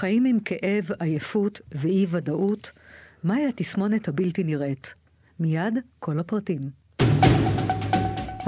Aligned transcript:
חיים 0.00 0.24
עם 0.24 0.38
כאב, 0.44 0.88
עייפות 1.00 1.60
ואי 1.72 2.06
ודאות, 2.10 2.70
מהי 3.24 3.46
התסמונת 3.46 4.08
הבלתי 4.08 4.44
נראית? 4.44 4.94
מיד 5.40 5.78
כל 5.98 6.18
הפרטים. 6.18 6.60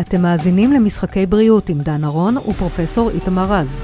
אתם 0.01 0.23
מאזינים 0.23 0.73
למשחקי 0.73 1.27
בריאות 1.27 1.69
עם 1.69 1.79
דן 1.79 2.05
ארון 2.05 2.37
ופרופסור 2.37 3.11
איתמר 3.11 3.53
רז. 3.53 3.81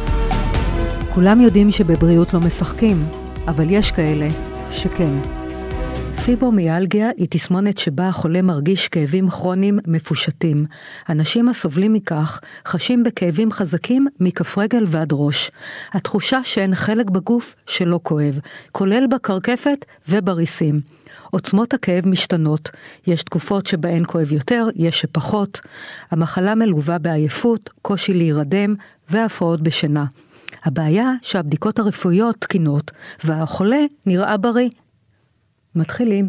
כולם 1.15 1.41
יודעים 1.41 1.71
שבבריאות 1.71 2.35
לא 2.35 2.41
משחקים, 2.41 3.05
אבל 3.47 3.67
יש 3.71 3.93
כאלה 3.93 4.29
שכן. 4.71 5.38
פיברומיאלגיה 6.29 7.09
היא 7.17 7.27
תסמונת 7.31 7.79
שבה 7.79 8.09
החולה 8.09 8.43
מרגיש 8.43 8.89
כאבים 8.89 9.31
כרוניים 9.31 9.79
מפושטים. 9.87 10.67
אנשים 11.09 11.49
הסובלים 11.49 11.93
מכך 11.93 12.41
חשים 12.67 13.05
בכאבים 13.05 13.53
חזקים 13.53 14.07
מכף 14.21 14.59
רגל 14.59 14.85
ועד 14.87 15.09
ראש. 15.13 15.51
התחושה 15.93 16.41
שאין 16.45 16.75
חלק 16.75 17.11
בגוף 17.11 17.57
שלא 17.67 18.01
כואב, 18.03 18.41
כולל 18.73 19.07
בקרקפת 19.07 19.85
ובריסים. 20.09 20.81
עוצמות 21.31 21.75
הכאב 21.75 22.09
משתנות, 22.09 22.71
יש 23.07 23.23
תקופות 23.23 23.67
שבהן 23.67 24.03
כואב 24.07 24.33
יותר, 24.33 24.69
יש 24.77 25.01
שפחות. 25.01 25.61
המחלה 26.11 26.55
מלווה 26.55 26.99
בעייפות, 26.99 27.71
קושי 27.83 28.15
להירדם 28.15 28.75
והפרעות 29.11 29.61
בשינה. 29.61 30.05
הבעיה 30.65 31.13
שהבדיקות 31.23 31.79
הרפואיות 31.79 32.37
תקינות 32.41 32.91
והחולה 33.25 33.81
נראה 34.07 34.37
בריא. 34.37 34.69
מתחילים. 35.79 36.25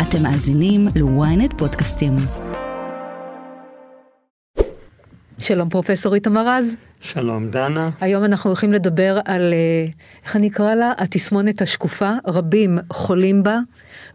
אתם 0.00 0.22
מאזינים 0.22 0.88
ל-ynet 0.94 1.56
פודקאסטים. 1.58 2.16
שלום 5.38 5.68
פרופסור 5.68 6.14
איתמר 6.14 6.48
רז. 6.48 6.74
שלום 7.00 7.50
דנה. 7.50 7.90
היום 8.00 8.24
אנחנו 8.24 8.50
הולכים 8.50 8.72
לדבר 8.72 9.18
על, 9.24 9.52
אה, 9.52 9.86
איך 10.24 10.36
אני 10.36 10.48
אקרא 10.48 10.74
לה? 10.74 10.92
התסמונת 10.98 11.62
השקופה. 11.62 12.10
רבים 12.26 12.78
חולים 12.92 13.42
בה. 13.42 13.58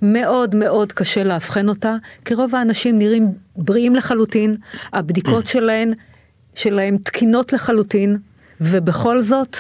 מאוד 0.02 0.56
מאוד 0.56 0.92
קשה 0.92 1.24
לאבחן 1.24 1.70
אותה, 1.70 1.96
כי 2.26 2.34
רוב 2.34 2.56
האנשים 2.56 3.00
נראים 3.00 3.32
בריאים 3.56 3.96
לחלוטין, 3.96 4.56
הבדיקות 4.94 5.48
שלהם, 5.48 5.92
שלהם 6.56 6.98
תקינות 6.98 7.54
לחלוטין, 7.54 8.18
ובכל 8.62 9.22
זאת 9.22 9.58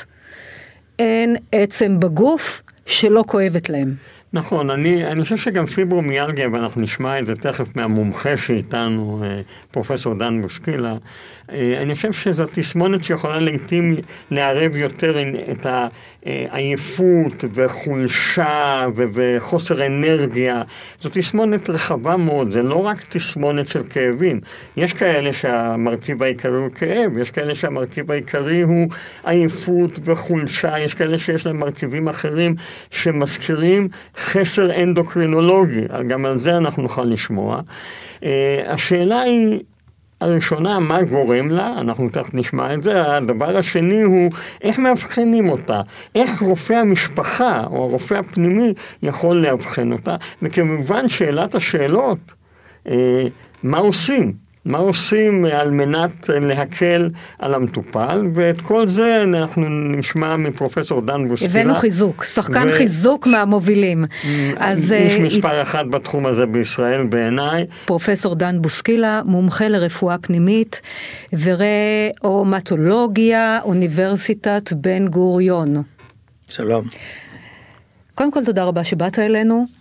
אין 0.99 1.35
עצם 1.51 1.99
בגוף 1.99 2.61
שלא 2.87 3.23
כואבת 3.27 3.69
להם. 3.69 3.93
נכון, 4.33 4.69
אני, 4.69 5.05
אני 5.05 5.23
חושב 5.23 5.37
שגם 5.37 5.65
פיברומיאלגיה, 5.65 6.49
ואנחנו 6.53 6.81
נשמע 6.81 7.19
את 7.19 7.25
זה 7.25 7.35
תכף 7.35 7.75
מהמומחה 7.75 8.37
שאיתנו, 8.37 9.23
אה, 9.23 9.41
פרופסור 9.71 10.13
דן 10.13 10.41
בוסקילה, 10.41 10.95
אני 11.49 11.95
חושב 11.95 12.13
שזו 12.13 12.45
תסמונת 12.53 13.03
שיכולה 13.03 13.39
לעיתים 13.39 13.95
לערב 14.31 14.75
יותר 14.75 15.17
את 15.51 15.65
העייפות 16.25 17.43
וחולשה 17.53 18.85
וחוסר 18.95 19.85
אנרגיה. 19.85 20.61
זו 21.01 21.09
תסמונת 21.13 21.69
רחבה 21.69 22.17
מאוד, 22.17 22.51
זה 22.51 22.63
לא 22.63 22.85
רק 22.85 23.03
תסמונת 23.09 23.67
של 23.67 23.83
כאבים. 23.89 24.39
יש 24.77 24.93
כאלה 24.93 25.33
שהמרכיב 25.33 26.23
העיקרי 26.23 26.57
הוא 26.57 26.69
כאב, 26.69 27.17
יש 27.17 27.31
כאלה 27.31 27.55
שהמרכיב 27.55 28.11
העיקרי 28.11 28.61
הוא 28.61 28.87
עייפות 29.23 29.99
וחולשה, 30.03 30.79
יש 30.79 30.93
כאלה 30.93 31.17
שיש 31.17 31.45
להם 31.45 31.59
מרכיבים 31.59 32.07
אחרים 32.07 32.55
שמזכירים 32.91 33.87
חסר 34.17 34.83
אנדוקרינולוגי, 34.83 35.81
גם 36.07 36.25
על 36.25 36.37
זה 36.37 36.57
אנחנו 36.57 36.83
נוכל 36.83 37.03
לשמוע. 37.03 37.61
אה, 38.23 38.63
השאלה 38.67 39.21
היא... 39.21 39.59
הראשונה, 40.21 40.79
מה 40.79 41.03
גורם 41.03 41.49
לה, 41.49 41.73
אנחנו 41.79 42.09
תכף 42.09 42.33
נשמע 42.33 42.73
את 42.73 42.83
זה, 42.83 43.15
הדבר 43.15 43.57
השני 43.57 44.01
הוא 44.01 44.31
איך 44.61 44.79
מאבחנים 44.79 45.49
אותה, 45.49 45.81
איך 46.15 46.41
רופא 46.41 46.73
המשפחה 46.73 47.63
או 47.69 47.83
הרופא 47.83 48.13
הפנימי 48.13 48.73
יכול 49.03 49.35
לאבחן 49.35 49.91
אותה, 49.91 50.15
וכמובן 50.41 51.09
שאלת 51.09 51.55
השאלות, 51.55 52.33
אה, 52.87 53.27
מה 53.63 53.77
עושים? 53.77 54.46
מה 54.67 54.77
עושים 54.77 55.45
על 55.45 55.71
מנת 55.71 56.29
להקל 56.29 57.09
על 57.39 57.53
המטופל, 57.53 58.27
ואת 58.33 58.61
כל 58.61 58.87
זה 58.87 59.23
אנחנו 59.23 59.69
נשמע 59.69 60.35
מפרופסור 60.35 61.01
דן 61.01 61.27
בוסקילה. 61.27 61.51
הבאנו 61.51 61.75
חיזוק, 61.75 62.23
שחקן 62.23 62.67
ו... 62.67 62.71
חיזוק 62.71 63.27
מהמובילים. 63.27 64.05
אז 64.57 64.91
איש 64.91 65.15
uh, 65.15 65.19
מספר 65.19 65.61
אחת 65.61 65.85
בתחום 65.85 66.25
הזה 66.25 66.45
בישראל 66.45 67.03
בעיניי. 67.03 67.65
פרופסור 67.85 68.35
דן 68.35 68.61
בוסקילה, 68.61 69.21
מומחה 69.25 69.67
לרפואה 69.67 70.17
פנימית 70.17 70.81
וראומטולוגיה, 72.23 73.59
אוניברסיטת 73.63 74.73
בן 74.73 75.07
גוריון. 75.07 75.83
שלום. 76.49 76.87
קודם 78.15 78.31
כל 78.31 78.45
תודה 78.45 78.63
רבה 78.63 78.83
שבאת 78.83 79.19
אלינו. 79.19 79.76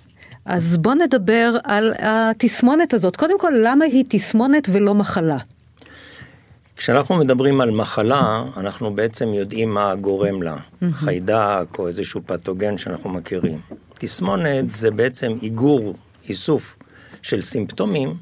אז 0.47 0.77
בוא 0.77 0.95
נדבר 0.95 1.57
על 1.65 1.93
התסמונת 1.99 2.95
הזאת. 2.95 3.17
קודם 3.17 3.41
כל, 3.41 3.53
למה 3.62 3.84
היא 3.84 4.05
תסמונת 4.09 4.69
ולא 4.73 4.95
מחלה? 4.95 5.39
כשאנחנו 6.77 7.17
מדברים 7.17 7.61
על 7.61 7.71
מחלה, 7.71 8.45
אנחנו 8.57 8.95
בעצם 8.95 9.29
יודעים 9.29 9.75
מה 9.75 9.95
גורם 9.95 10.43
לה. 10.43 10.57
חיידק 10.93 11.67
או 11.79 11.89
איזשהו 11.89 12.21
פתוגן 12.27 12.79
שאנחנו 12.79 13.11
מכירים. 13.11 13.59
תסמונת 13.95 14.71
זה 14.71 14.91
בעצם 14.91 15.34
איגור, 15.43 15.95
איסוף 16.29 16.77
של 17.23 17.43
סימפטומים 17.43 18.15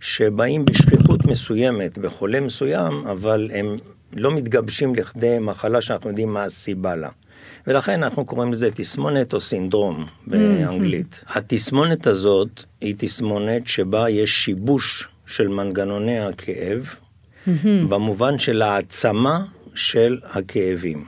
שבאים 0.00 0.64
בשכיחות 0.64 1.24
מסוימת 1.24 1.98
בחולה 1.98 2.40
מסוים, 2.40 3.06
אבל 3.06 3.50
הם 3.54 3.76
לא 4.12 4.30
מתגבשים 4.34 4.94
לכדי 4.94 5.38
מחלה 5.40 5.80
שאנחנו 5.80 6.08
יודעים 6.10 6.32
מה 6.32 6.44
הסיבה 6.44 6.96
לה. 6.96 7.08
ולכן 7.66 8.02
אנחנו 8.02 8.24
קוראים 8.24 8.52
לזה 8.52 8.70
תסמונת 8.70 9.32
או 9.32 9.40
סינדרום 9.40 10.06
באנגלית. 10.26 11.20
Mm-hmm. 11.22 11.38
התסמונת 11.38 12.06
הזאת 12.06 12.64
היא 12.80 12.94
תסמונת 12.98 13.66
שבה 13.66 14.10
יש 14.10 14.30
שיבוש 14.30 15.08
של 15.26 15.48
מנגנוני 15.48 16.18
הכאב, 16.18 16.86
mm-hmm. 16.86 17.68
במובן 17.88 18.38
של 18.38 18.62
העצמה 18.62 19.44
של 19.74 20.18
הכאבים. 20.24 21.04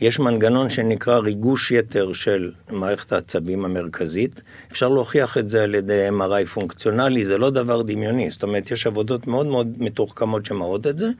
יש 0.00 0.18
מנגנון 0.18 0.70
שנקרא 0.70 1.18
ריגוש 1.18 1.70
יתר 1.70 2.12
של 2.12 2.52
מערכת 2.70 3.12
העצבים 3.12 3.64
המרכזית. 3.64 4.40
אפשר 4.72 4.88
להוכיח 4.88 5.38
את 5.38 5.48
זה 5.48 5.62
על 5.62 5.74
ידי 5.74 6.08
MRI 6.08 6.46
פונקציונלי, 6.46 7.24
זה 7.24 7.38
לא 7.38 7.50
דבר 7.50 7.82
דמיוני. 7.82 8.30
זאת 8.30 8.42
אומרת, 8.42 8.70
יש 8.70 8.86
עבודות 8.86 9.26
מאוד 9.26 9.46
מאוד 9.46 9.68
מתוחכמות 9.78 10.46
שמראות 10.46 10.86
את 10.86 10.98
זה. 10.98 11.10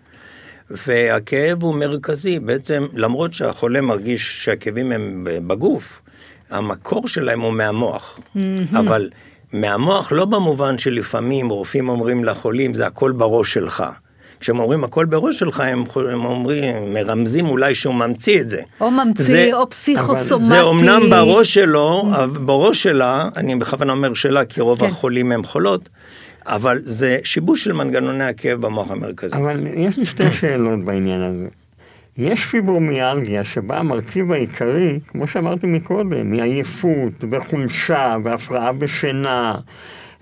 והכאב 0.87 1.63
הוא 1.63 1.75
מרכזי, 1.75 2.39
בעצם 2.39 2.87
למרות 2.95 3.35
שהחולה 3.35 3.81
מרגיש 3.81 4.45
שהכאבים 4.45 4.93
הם 4.93 5.27
בגוף, 5.47 6.01
המקור 6.51 7.09
שלהם 7.09 7.41
הוא 7.41 7.53
מהמוח. 7.53 8.21
אבל 8.79 9.11
מהמוח 9.53 10.13
לא 10.13 10.25
במובן 10.25 10.79
שלפעמים 10.79 11.49
רופאים 11.49 11.89
אומרים 11.89 12.25
לחולים 12.25 12.75
זה 12.75 12.87
הכל 12.87 13.13
בראש 13.13 13.53
שלך. 13.53 13.85
כשהם 14.41 14.61
אומרים 14.61 14.85
הכל 14.85 15.05
בראש 15.05 15.39
שלך, 15.39 15.61
הם, 15.61 15.85
הם 16.13 16.25
אומרים, 16.25 16.95
מרמזים 16.95 17.49
אולי 17.49 17.75
שהוא 17.75 17.95
ממציא 17.95 18.41
את 18.41 18.49
זה. 18.49 18.63
או 18.81 18.91
ממציא, 18.91 19.25
זה, 19.25 19.51
או 19.53 19.71
פסיכוסומטי. 19.71 20.45
זה 20.47 20.61
אומנם 20.61 21.11
בראש 21.11 21.55
שלו, 21.55 22.05
mm. 22.13 22.39
בראש 22.39 22.83
שלה, 22.83 23.29
אני 23.37 23.57
בכוונה 23.57 23.93
אומר 23.93 24.15
שלה, 24.15 24.45
כי 24.45 24.61
רוב 24.61 24.79
כן. 24.81 24.87
החולים 24.87 25.33
הם 25.33 25.45
חולות, 25.45 25.89
אבל 26.47 26.81
זה 26.85 27.19
שיבוש 27.25 27.65
של 27.65 27.73
מנגנוני 27.73 28.25
הכאב 28.25 28.61
במוח 28.61 28.91
המרכזי. 28.91 29.35
אבל 29.37 29.67
יש 29.75 29.99
לי 29.99 30.07
שתי 30.07 30.33
שאלות 30.33 30.85
בעניין 30.85 31.23
הזה. 31.23 31.49
יש 32.17 32.45
פיברומיאלגיה 32.45 33.45
שבה 33.45 33.79
המרכיב 33.79 34.33
העיקרי, 34.33 35.01
כמו 35.09 35.27
שאמרתי 35.27 35.67
מקודם, 35.67 36.33
היא 36.33 36.43
עייפות 36.43 37.25
וחולשה 37.31 38.17
והפרעה 38.25 38.73
בשינה 38.73 39.55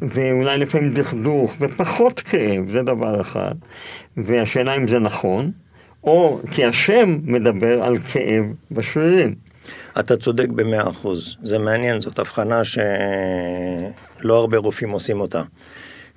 ואולי 0.02 0.58
לפעמים 0.58 0.94
דכדוך 0.94 1.56
ופחות 1.60 2.20
כאב, 2.20 2.70
זה 2.70 2.82
דבר 2.82 3.20
אחד. 3.20 3.54
והשאלה 4.16 4.76
אם 4.76 4.88
זה 4.88 4.98
נכון, 4.98 5.50
או 6.04 6.40
כי 6.50 6.64
השם 6.64 7.18
מדבר 7.22 7.82
על 7.82 7.98
כאב 7.98 8.44
בשרירים. 8.70 9.34
אתה 10.00 10.16
צודק 10.16 10.48
במאה 10.48 10.88
אחוז, 10.88 11.36
זה 11.42 11.58
מעניין, 11.58 12.00
זאת 12.00 12.18
הבחנה 12.18 12.64
שלא 12.64 14.34
הרבה 14.38 14.58
רופאים 14.58 14.90
עושים 14.90 15.20
אותה. 15.20 15.42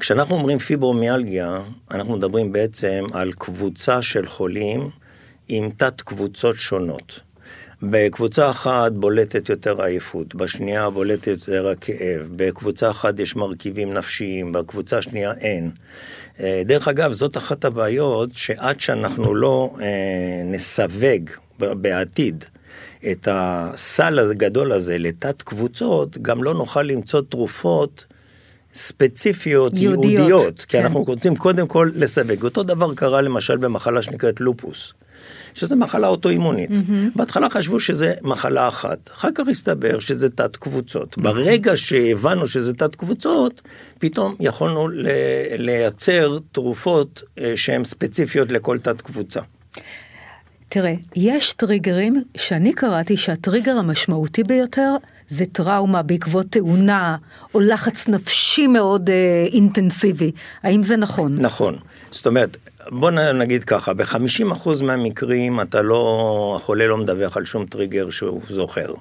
כשאנחנו 0.01 0.35
אומרים 0.35 0.59
פיברומיאלגיה, 0.59 1.61
אנחנו 1.91 2.17
מדברים 2.17 2.51
בעצם 2.51 3.05
על 3.13 3.31
קבוצה 3.37 4.01
של 4.01 4.27
חולים 4.27 4.89
עם 5.47 5.69
תת 5.77 6.01
קבוצות 6.01 6.55
שונות. 6.55 7.19
בקבוצה 7.83 8.49
אחת 8.49 8.91
בולטת 8.91 9.49
יותר 9.49 9.81
עייפות, 9.81 10.35
בשנייה 10.35 10.89
בולטת 10.89 11.27
יותר 11.27 11.69
הכאב, 11.69 12.29
בקבוצה 12.35 12.89
אחת 12.89 13.19
יש 13.19 13.35
מרכיבים 13.35 13.93
נפשיים, 13.93 14.51
בקבוצה 14.51 14.97
השנייה 14.97 15.33
אין. 15.33 15.71
אה, 16.39 16.61
דרך 16.65 16.87
אגב, 16.87 17.13
זאת 17.13 17.37
אחת 17.37 17.65
הבעיות 17.65 18.29
שעד 18.33 18.79
שאנחנו 18.79 19.35
לא 19.35 19.73
אה, 19.81 19.87
נסווג 20.45 21.29
בעתיד 21.59 22.45
את 23.11 23.27
הסל 23.31 24.19
הגדול 24.19 24.71
הזה 24.71 24.97
לתת 24.97 25.41
קבוצות, 25.41 26.17
גם 26.17 26.43
לא 26.43 26.53
נוכל 26.53 26.83
למצוא 26.83 27.21
תרופות 27.29 28.05
ספציפיות, 28.73 29.73
יהודיות, 29.75 30.19
יהודיות 30.19 30.61
כי 30.61 30.77
כן. 30.77 30.83
אנחנו 30.83 31.03
רוצים 31.03 31.35
קודם 31.35 31.67
כל 31.67 31.91
לסווג. 31.95 32.43
אותו 32.43 32.63
דבר 32.63 32.93
קרה 32.95 33.21
למשל 33.21 33.57
במחלה 33.57 34.01
שנקראת 34.01 34.41
לופוס. 34.41 34.93
שזה 35.53 35.75
מחלה 35.75 36.07
אוטואימונית. 36.07 36.69
בהתחלה 37.15 37.49
חשבו 37.49 37.79
שזה 37.79 38.13
מחלה 38.21 38.67
אחת, 38.67 39.09
אחר 39.13 39.29
כך 39.35 39.47
הסתבר 39.47 39.99
שזה 39.99 40.29
תת 40.29 40.55
קבוצות. 40.55 41.17
ברגע 41.17 41.71
שהבנו 41.75 42.47
שזה 42.47 42.73
תת 42.73 42.95
קבוצות, 42.95 43.61
פתאום 43.99 44.35
יכולנו 44.39 44.87
ל- 44.87 45.07
לייצר 45.57 46.37
תרופות 46.51 47.23
אה, 47.39 47.53
שהן 47.55 47.83
ספציפיות 47.83 48.51
לכל 48.51 48.77
תת 48.79 49.01
קבוצה. 49.01 49.39
תראה, 50.69 50.93
יש 51.15 51.53
טריגרים 51.53 52.23
שאני 52.37 52.73
קראתי 52.73 53.17
שהטריגר 53.17 53.77
המשמעותי 53.77 54.43
ביותר 54.43 54.95
זה 55.31 55.45
טראומה 55.45 56.01
בעקבות 56.01 56.45
תאונה 56.49 57.17
או 57.53 57.59
לחץ 57.59 58.07
נפשי 58.07 58.67
מאוד 58.67 59.09
אה, 59.09 59.45
אינטנסיבי. 59.53 60.31
האם 60.63 60.83
זה 60.83 60.97
נכון? 60.97 61.35
נכון. 61.35 61.75
זאת 62.11 62.27
אומרת, 62.27 62.57
בוא 62.89 63.11
נגיד 63.11 63.63
ככה, 63.63 63.93
ב-50% 63.93 64.83
מהמקרים 64.83 65.61
אתה 65.61 65.81
לא, 65.81 66.57
החולה 66.61 66.87
לא 66.87 66.97
מדווח 66.97 67.37
על 67.37 67.45
שום 67.45 67.65
טריגר 67.65 68.09
שהוא 68.09 68.41
זוכר. 68.49 68.93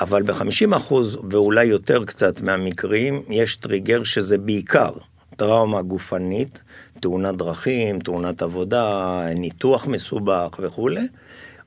אבל 0.00 0.22
ב-50% 0.22 0.94
ואולי 1.30 1.64
יותר 1.64 2.04
קצת 2.04 2.40
מהמקרים, 2.40 3.22
יש 3.28 3.56
טריגר 3.56 4.04
שזה 4.04 4.38
בעיקר 4.38 4.90
טראומה 5.36 5.82
גופנית, 5.82 6.60
תאונת 7.00 7.36
דרכים, 7.36 7.98
תאונת 8.00 8.42
עבודה, 8.42 9.20
ניתוח 9.34 9.86
מסובך 9.86 10.60
וכולי, 10.62 11.06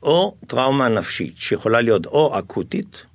או 0.04 0.36
טראומה 0.48 0.88
נפשית, 0.88 1.34
שיכולה 1.38 1.82
להיות 1.82 2.06
או 2.06 2.40
אקוטית, 2.40 3.09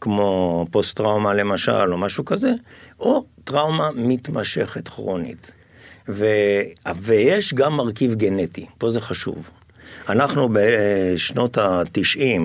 כמו 0.00 0.66
פוסט 0.70 0.96
טראומה 0.96 1.34
למשל, 1.34 1.92
או 1.92 1.98
משהו 1.98 2.24
כזה, 2.24 2.52
או 3.00 3.24
טראומה 3.44 3.90
מתמשכת 3.94 4.88
כרונית. 4.88 5.52
ו... 6.08 6.26
ויש 6.96 7.54
גם 7.54 7.76
מרכיב 7.76 8.14
גנטי, 8.14 8.66
פה 8.78 8.90
זה 8.90 9.00
חשוב. 9.00 9.48
אנחנו 10.08 10.48
בשנות 10.52 11.58
ה-90 11.58 12.40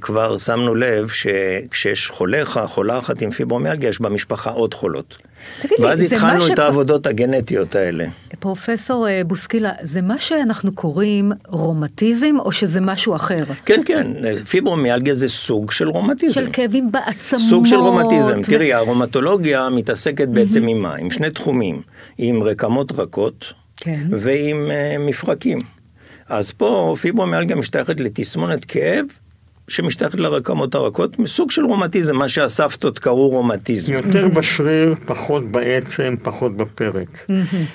כבר 0.00 0.38
שמנו 0.38 0.74
לב 0.74 1.08
שכשיש 1.08 2.08
חולה, 2.08 2.44
חולה 2.44 2.98
אחת 2.98 3.22
עם 3.22 3.30
פיברומיאלגיה, 3.30 3.90
יש 3.90 4.00
במשפחה 4.00 4.50
עוד 4.50 4.74
חולות. 4.74 5.16
תגיד 5.62 5.78
לי, 5.78 5.84
ואז 5.84 5.98
זה 5.98 6.04
התחלנו 6.04 6.46
מה 6.46 6.52
את 6.52 6.58
העבודות 6.58 7.06
הגנטיות 7.06 7.74
האלה. 7.74 8.06
פרופסור 8.40 9.08
אה, 9.08 9.22
בוסקילה, 9.26 9.72
זה 9.82 10.02
מה 10.02 10.18
שאנחנו 10.18 10.72
קוראים 10.72 11.32
רומטיזם 11.46 12.36
או 12.38 12.52
שזה 12.52 12.80
משהו 12.80 13.16
אחר? 13.16 13.44
כן, 13.64 13.80
כן, 13.86 14.06
פיברומיאלגיה 14.48 15.14
זה 15.14 15.28
סוג 15.28 15.70
של 15.70 15.88
רומטיזם. 15.88 16.34
של 16.34 16.52
כאבים 16.52 16.92
בעצמות. 16.92 17.42
סוג 17.42 17.66
של 17.66 17.76
רומטיזם. 17.76 18.40
ו- 18.40 18.42
תראי, 18.42 18.72
הרומטולוגיה 18.72 19.68
מתעסקת 19.68 20.28
בעצם 20.28 20.68
עם 20.68 20.82
מה? 20.82 20.94
עם 20.94 21.10
שני 21.10 21.30
תחומים. 21.30 21.82
עם 22.18 22.42
רקמות 22.42 22.92
רכות 22.92 23.52
כן. 23.76 24.06
ועם 24.10 24.70
uh, 24.70 24.98
מפרקים. 24.98 25.58
אז 26.28 26.50
פה 26.50 26.96
פיברומיאלגיה 27.00 27.56
משתייכת 27.56 28.00
לתסמונת 28.00 28.64
כאב 28.64 29.04
שמשתייכת 29.68 30.20
לרקמות 30.20 30.74
הרכות, 30.74 31.18
מסוג 31.18 31.50
של 31.50 31.64
רומטיזם, 31.64 32.16
מה 32.16 32.28
שהסבתות 32.28 32.98
קראו 32.98 33.28
רומטיזם. 33.28 33.92
יותר 33.92 34.28
בשריר, 34.28 34.94
פחות 35.06 35.50
בעצם, 35.50 36.14
פחות 36.22 36.56
בפרק. 36.56 37.26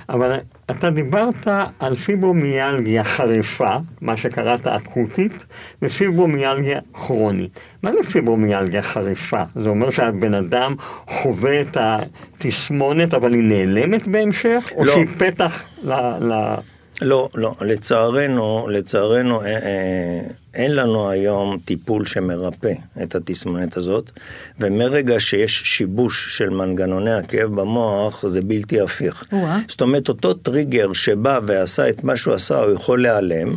אבל 0.09 0.37
אתה 0.71 0.89
דיברת 0.89 1.47
על 1.79 1.95
פיברומיאלגיה 1.95 3.03
חריפה, 3.03 3.75
מה 4.01 4.17
שקראת 4.17 4.67
אקוטית, 4.67 5.45
ופיברומיאלגיה 5.81 6.79
כרונית. 6.93 7.59
מה 7.83 7.91
זה 7.91 8.09
פיברומיאלגיה 8.11 8.81
חריפה? 8.81 9.43
זה 9.55 9.69
אומר 9.69 9.89
שהבן 9.89 10.33
אדם 10.33 10.75
חווה 11.07 11.61
את 11.61 11.77
התסמונת, 11.79 13.13
אבל 13.13 13.33
היא 13.33 13.43
נעלמת 13.43 14.07
בהמשך? 14.07 14.69
או 14.75 14.85
לא. 14.85 14.93
שהיא 14.93 15.07
פתח 15.17 15.63
ל... 15.83 15.91
ל... 16.19 16.55
לא, 17.01 17.29
לא, 17.35 17.55
לצערנו, 17.61 18.67
לצערנו 18.69 19.41
אה, 19.41 19.47
אה, 19.47 20.21
אין 20.53 20.75
לנו 20.75 21.09
היום 21.09 21.57
טיפול 21.65 22.05
שמרפא 22.05 22.73
את 23.03 23.15
התסמונת 23.15 23.77
הזאת, 23.77 24.11
ומרגע 24.59 25.19
שיש 25.19 25.61
שיבוש 25.65 26.37
של 26.37 26.49
מנגנוני 26.49 27.11
הכאב 27.11 27.61
במוח, 27.61 28.27
זה 28.27 28.41
בלתי 28.41 28.81
הפיך. 28.81 29.23
זאת 29.67 29.81
אומרת, 29.81 30.09
אותו 30.09 30.33
טריגר 30.33 30.93
שבא 30.93 31.39
ועשה 31.45 31.89
את 31.89 32.03
מה 32.03 32.17
שהוא 32.17 32.33
עשה, 32.33 32.63
הוא 32.63 32.71
יכול 32.71 33.01
להיעלם. 33.01 33.55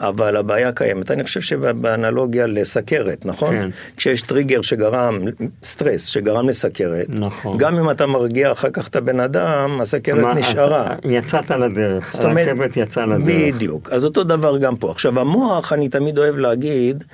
אבל 0.00 0.36
הבעיה 0.36 0.72
קיימת. 0.72 1.10
אני 1.10 1.24
חושב 1.24 1.40
שבאנלוגיה 1.40 2.46
לסכרת, 2.46 3.26
נכון? 3.26 3.54
כן. 3.54 3.68
כשיש 3.96 4.22
טריגר 4.22 4.62
שגרם, 4.62 5.18
סטרס, 5.62 6.04
שגרם 6.04 6.48
לסכרת, 6.48 7.06
נכון. 7.08 7.58
גם 7.58 7.78
אם 7.78 7.90
אתה 7.90 8.06
מרגיע 8.06 8.52
אחר 8.52 8.70
כך 8.72 8.88
את 8.88 8.96
הבן 8.96 9.20
אדם, 9.20 9.78
הסכרת 9.80 10.18
מה, 10.22 10.34
נשארה. 10.34 10.94
יצאת 11.04 11.50
לדרך, 11.50 12.12
זאת 12.12 12.24
אומרת, 12.24 12.48
הרכבת 12.48 12.76
יצאה 12.76 13.06
לדרך. 13.06 13.26
בדיוק. 13.26 13.90
אז 13.92 14.04
אותו 14.04 14.24
דבר 14.24 14.56
גם 14.58 14.76
פה. 14.76 14.90
עכשיו, 14.90 15.20
המוח, 15.20 15.72
אני 15.72 15.88
תמיד 15.88 16.18
אוהב 16.18 16.36
להגיד, 16.36 17.04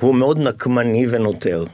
הוא 0.00 0.14
מאוד 0.14 0.38
נקמני 0.38 1.06
ונותר. 1.10 1.64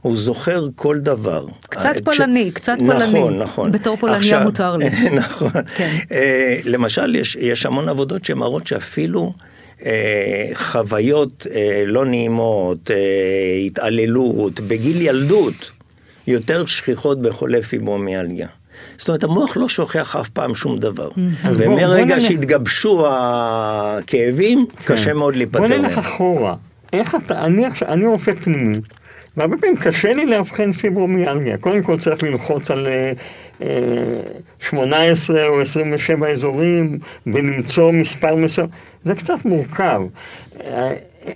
הוא 0.00 0.16
זוכר 0.16 0.66
כל 0.76 0.98
דבר. 0.98 1.44
קצת 1.68 1.84
אה, 1.96 2.02
פולני, 2.04 2.50
קצת 2.50 2.76
נכון, 2.80 3.12
פולני. 3.12 3.38
נכון. 3.38 3.72
בתור 3.72 3.96
פולניה 3.96 4.18
עכשיו- 4.18 4.42
מותר 4.42 4.76
לי. 4.76 4.86
נכון. 5.20 5.50
כן. 5.76 5.96
אה, 6.12 6.58
למשל, 6.64 7.14
יש, 7.16 7.36
יש 7.40 7.66
המון 7.66 7.88
עבודות 7.88 8.24
שמראות 8.24 8.66
שאפילו 8.66 9.32
חוויות 10.54 11.46
אה, 11.54 11.82
לא 11.86 12.04
נעימות, 12.04 12.90
אה, 12.90 12.96
התעללות, 13.66 14.60
בגיל 14.60 15.02
ילדות, 15.02 15.70
יותר 16.26 16.66
שכיחות 16.66 17.22
בחולי 17.22 17.62
פיברומיאלגיה. 17.62 18.48
זאת 18.96 19.08
אומרת, 19.08 19.24
המוח 19.24 19.56
לא 19.56 19.68
שוכח 19.68 20.16
אף 20.16 20.28
פעם 20.28 20.54
שום 20.54 20.78
דבר. 20.78 21.08
בוא 21.08 21.52
ומרגע 21.58 22.20
שהתגבשו 22.20 23.06
הכאבים, 23.08 24.66
קשה 24.84 25.14
מאוד 25.14 25.36
להיפטר 25.36 25.68
כן. 25.68 25.68
בוא. 25.68 25.76
נלך 25.76 25.98
אחורה. 25.98 26.54
איך 26.92 27.14
אתה, 27.14 27.44
אני 27.44 27.62
אני 27.88 28.06
רופא 28.06 28.34
פנימי, 28.34 28.78
והרבה 29.36 29.56
פעמים 29.56 29.76
קשה 29.76 30.12
לי 30.12 30.26
לאבחן 30.26 30.72
פיברומיאלגיה. 30.72 31.58
קודם 31.58 31.82
כל 31.82 31.98
צריך 31.98 32.22
ללחוץ 32.22 32.70
על 32.70 32.86
אה, 32.86 32.92
אה, 32.92 33.12
18 34.60 35.46
או 35.46 35.60
27 35.60 36.28
אזורים 36.28 36.98
ולמצוא 37.26 37.92
מספר 37.92 38.36
מסוים. 38.36 38.68
זה 39.04 39.14
קצת 39.14 39.44
מורכב. 39.44 40.02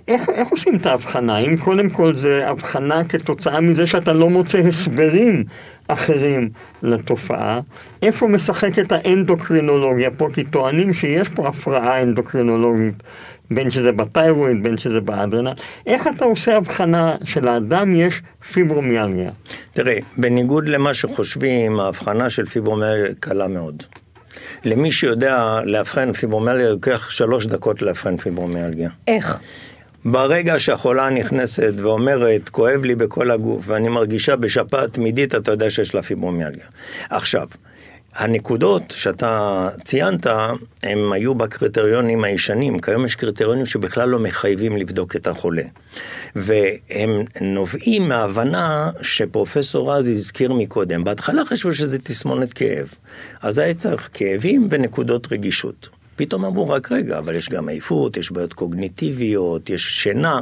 איך, 0.07 0.29
איך 0.29 0.47
עושים 0.47 0.75
את 0.75 0.85
ההבחנה? 0.85 1.37
אם 1.37 1.57
קודם 1.57 1.89
כל 1.89 2.15
זה 2.15 2.47
הבחנה 2.47 3.03
כתוצאה 3.03 3.61
מזה 3.61 3.87
שאתה 3.87 4.13
לא 4.13 4.29
מוצא 4.29 4.57
הסברים 4.57 5.43
אחרים 5.87 6.49
לתופעה, 6.83 7.59
איפה 8.01 8.27
משחקת 8.27 8.91
האנדוקרינולוגיה 8.91 10.11
פה? 10.11 10.27
כי 10.33 10.43
טוענים 10.43 10.93
שיש 10.93 11.29
פה 11.29 11.47
הפרעה 11.47 12.01
אנדוקרינולוגית, 12.01 13.03
בין 13.51 13.69
שזה 13.69 13.91
בתיירואיד, 13.91 14.63
בין 14.63 14.77
שזה 14.77 15.01
באדרנל. 15.01 15.53
איך 15.85 16.07
אתה 16.07 16.25
עושה 16.25 16.57
הבחנה 16.57 17.15
שלאדם 17.23 17.95
יש 17.95 18.21
פיברומיאלגיה? 18.53 19.31
תראה, 19.73 19.97
בניגוד 20.17 20.69
למה 20.69 20.93
שחושבים, 20.93 21.79
ההבחנה 21.79 22.29
של 22.29 22.45
פיברומיאלגיה 22.45 23.15
קלה 23.19 23.47
מאוד. 23.47 23.83
למי 24.65 24.91
שיודע 24.91 25.59
לאבחן 25.65 26.13
פיברומיאלגיה, 26.13 26.69
לוקח 26.69 27.09
שלוש 27.09 27.45
דקות 27.45 27.81
לאבחן 27.81 28.17
פיברומיאלגיה. 28.17 28.89
איך? 29.07 29.39
ברגע 30.05 30.59
שהחולה 30.59 31.09
נכנסת 31.09 31.73
ואומרת, 31.77 32.49
כואב 32.49 32.83
לי 32.83 32.95
בכל 32.95 33.31
הגוף 33.31 33.63
ואני 33.67 33.89
מרגישה 33.89 34.35
בשפעת 34.35 34.93
תמידית, 34.93 35.35
אתה 35.35 35.51
יודע 35.51 35.69
שיש 35.69 35.95
לה 35.95 36.03
פיברומיאלגיה. 36.03 36.65
עכשיו, 37.09 37.47
הנקודות 38.17 38.83
שאתה 38.95 39.69
ציינת, 39.83 40.27
הם 40.83 41.11
היו 41.11 41.35
בקריטריונים 41.35 42.23
הישנים, 42.23 42.79
כיום 42.79 43.05
יש 43.05 43.15
קריטריונים 43.15 43.65
שבכלל 43.65 44.09
לא 44.09 44.19
מחייבים 44.19 44.77
לבדוק 44.77 45.15
את 45.15 45.27
החולה. 45.27 45.63
והם 46.35 47.23
נובעים 47.41 48.07
מההבנה 48.07 48.91
שפרופסור 49.01 49.93
רז 49.93 50.09
הזכיר 50.09 50.53
מקודם. 50.53 51.03
בהתחלה 51.03 51.45
חשבו 51.45 51.73
שזה 51.73 51.99
תסמונת 51.99 52.53
כאב, 52.53 52.87
אז 53.41 53.57
היה 53.57 53.73
צריך 53.73 54.09
כאבים 54.13 54.67
ונקודות 54.71 55.31
רגישות. 55.31 55.96
פתאום 56.17 56.45
אמרו, 56.45 56.69
רק 56.69 56.91
רגע, 56.91 57.17
אבל 57.17 57.35
יש 57.35 57.49
גם 57.49 57.69
עייפות, 57.69 58.17
יש 58.17 58.31
בעיות 58.31 58.53
קוגניטיביות, 58.53 59.69
יש 59.69 59.83
שינה, 59.83 60.41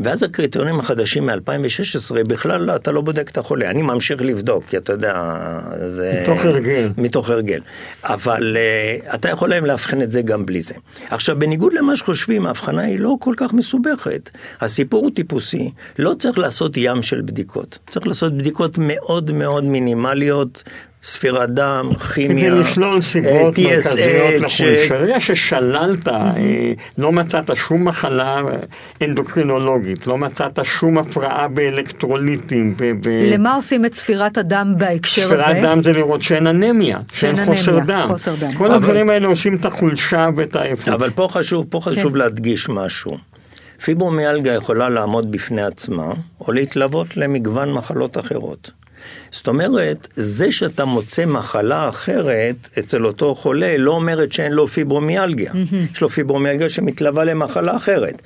ואז 0.00 0.22
הקריטריונים 0.22 0.80
החדשים 0.80 1.26
מ-2016, 1.26 2.24
בכלל 2.28 2.70
אתה 2.70 2.92
לא 2.92 3.00
בודק 3.00 3.30
את 3.30 3.38
החולה. 3.38 3.70
אני 3.70 3.82
ממשיך 3.82 4.22
לבדוק, 4.22 4.64
כי 4.68 4.76
אתה 4.76 4.92
יודע, 4.92 5.38
זה... 5.88 6.22
מתוך 6.22 6.44
הרגל. 6.44 6.90
מתוך 6.96 7.30
הרגל. 7.30 7.60
אבל 8.04 8.56
uh, 8.56 9.14
אתה 9.14 9.28
יכול 9.28 9.50
להם 9.50 9.64
לאבחן 9.64 10.02
את 10.02 10.10
זה 10.10 10.22
גם 10.22 10.46
בלי 10.46 10.60
זה. 10.60 10.74
עכשיו, 11.10 11.38
בניגוד 11.38 11.72
למה 11.72 11.96
שחושבים, 11.96 12.46
ההבחנה 12.46 12.82
היא 12.82 12.98
לא 13.00 13.16
כל 13.20 13.34
כך 13.36 13.52
מסובכת. 13.52 14.30
הסיפור 14.60 15.02
הוא 15.02 15.10
טיפוסי, 15.14 15.70
לא 15.98 16.14
צריך 16.18 16.38
לעשות 16.38 16.72
ים 16.76 17.02
של 17.02 17.20
בדיקות. 17.20 17.78
צריך 17.90 18.06
לעשות 18.06 18.38
בדיקות 18.38 18.78
מאוד 18.78 19.32
מאוד 19.32 19.64
מינימליות. 19.64 20.62
ספירת 21.10 21.50
דם, 21.50 21.90
כימיה, 22.14 22.50
כדי 22.50 22.60
לשלול 22.60 23.02
סיבות 23.02 23.58
אה, 23.58 23.64
מרכזיות 23.64 24.40
לחולי. 24.40 24.88
ברגע 24.88 25.20
ששללת, 25.20 26.08
אה, 26.08 26.32
לא 26.98 27.12
מצאת 27.12 27.50
שום 27.56 27.84
מחלה 27.88 28.40
אנדוקרינולוגית, 29.02 30.06
לא 30.06 30.18
מצאת 30.18 30.58
שום 30.64 30.98
הפרעה 30.98 31.48
באלקטרוליטים. 31.48 32.74
ב- 32.78 32.92
ב- 33.08 33.30
למה 33.32 33.54
עושים 33.54 33.84
את 33.84 33.94
ספירת 33.94 34.38
הדם 34.38 34.74
בהקשר 34.78 35.32
הזה? 35.32 35.42
ספירת 35.42 35.62
דם 35.62 35.82
זה 35.82 35.92
לראות 35.92 36.22
שאין 36.22 36.46
אנמיה, 36.46 36.98
שאין 37.12 37.44
חוסר 37.44 37.78
דם. 37.78 38.02
חוסר 38.06 38.34
דם. 38.34 38.52
כל 38.52 38.66
אבל- 38.66 38.74
הדברים 38.74 39.10
האלה 39.10 39.26
עושים 39.28 39.56
את 39.56 39.64
החולשה 39.64 40.28
ואת 40.36 40.56
העייפות. 40.56 40.88
אבל 40.88 41.10
פה 41.10 41.28
חשוב, 41.30 41.66
פה 41.70 41.80
חשוב 41.82 42.12
כן. 42.12 42.18
להדגיש 42.18 42.68
משהו. 42.68 43.16
פיברומיאלגיה 43.84 44.54
יכולה 44.54 44.88
לעמוד 44.88 45.32
בפני 45.32 45.62
עצמה, 45.62 46.12
או 46.40 46.52
להתלוות 46.52 47.16
למגוון 47.16 47.72
מחלות 47.72 48.18
אחרות. 48.18 48.70
זאת 49.30 49.48
אומרת, 49.48 50.08
זה 50.16 50.52
שאתה 50.52 50.84
מוצא 50.84 51.26
מחלה 51.26 51.88
אחרת 51.88 52.56
אצל 52.78 53.06
אותו 53.06 53.34
חולה, 53.34 53.76
לא 53.78 53.90
אומרת 53.90 54.32
שאין 54.32 54.52
לו 54.52 54.68
פיברומיאלגיה. 54.68 55.52
יש 55.92 56.00
לו 56.00 56.08
פיברומיאלגיה 56.08 56.68
שמתלווה 56.68 57.24
למחלה 57.24 57.76
אחרת. 57.76 58.22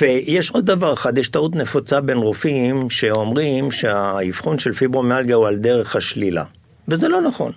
ויש 0.00 0.50
עוד 0.50 0.66
דבר 0.66 0.92
אחד, 0.92 1.18
יש 1.18 1.28
טעות 1.28 1.56
נפוצה 1.56 2.00
בין 2.00 2.16
רופאים 2.16 2.90
שאומרים 2.90 3.72
שהאבחון 3.72 4.58
של 4.58 4.72
פיברומיאלגיה 4.72 5.36
הוא 5.36 5.46
על 5.46 5.56
דרך 5.56 5.96
השלילה. 5.96 6.44
וזה 6.88 7.08
לא 7.08 7.20
נכון. 7.20 7.52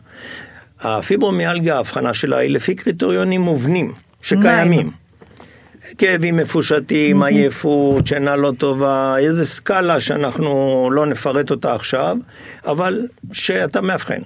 הפיברומיאלגיה, 0.81 1.75
ההבחנה 1.75 2.13
שלה 2.13 2.37
היא 2.37 2.49
לפי 2.49 2.75
קריטריונים 2.75 3.41
מובנים, 3.41 3.93
שקיימים. 4.21 4.91
כאבים 5.97 6.37
מפושטים, 6.37 7.23
עייפות, 7.23 8.07
שינה 8.07 8.35
לא 8.35 8.51
טובה, 8.57 9.15
איזה 9.17 9.45
סקאלה 9.45 9.99
שאנחנו 9.99 10.89
לא 10.91 11.05
נפרט 11.05 11.51
אותה 11.51 11.75
עכשיו, 11.75 12.17
אבל 12.65 13.07
שאתה 13.31 13.81
מאבחן. 13.81 14.21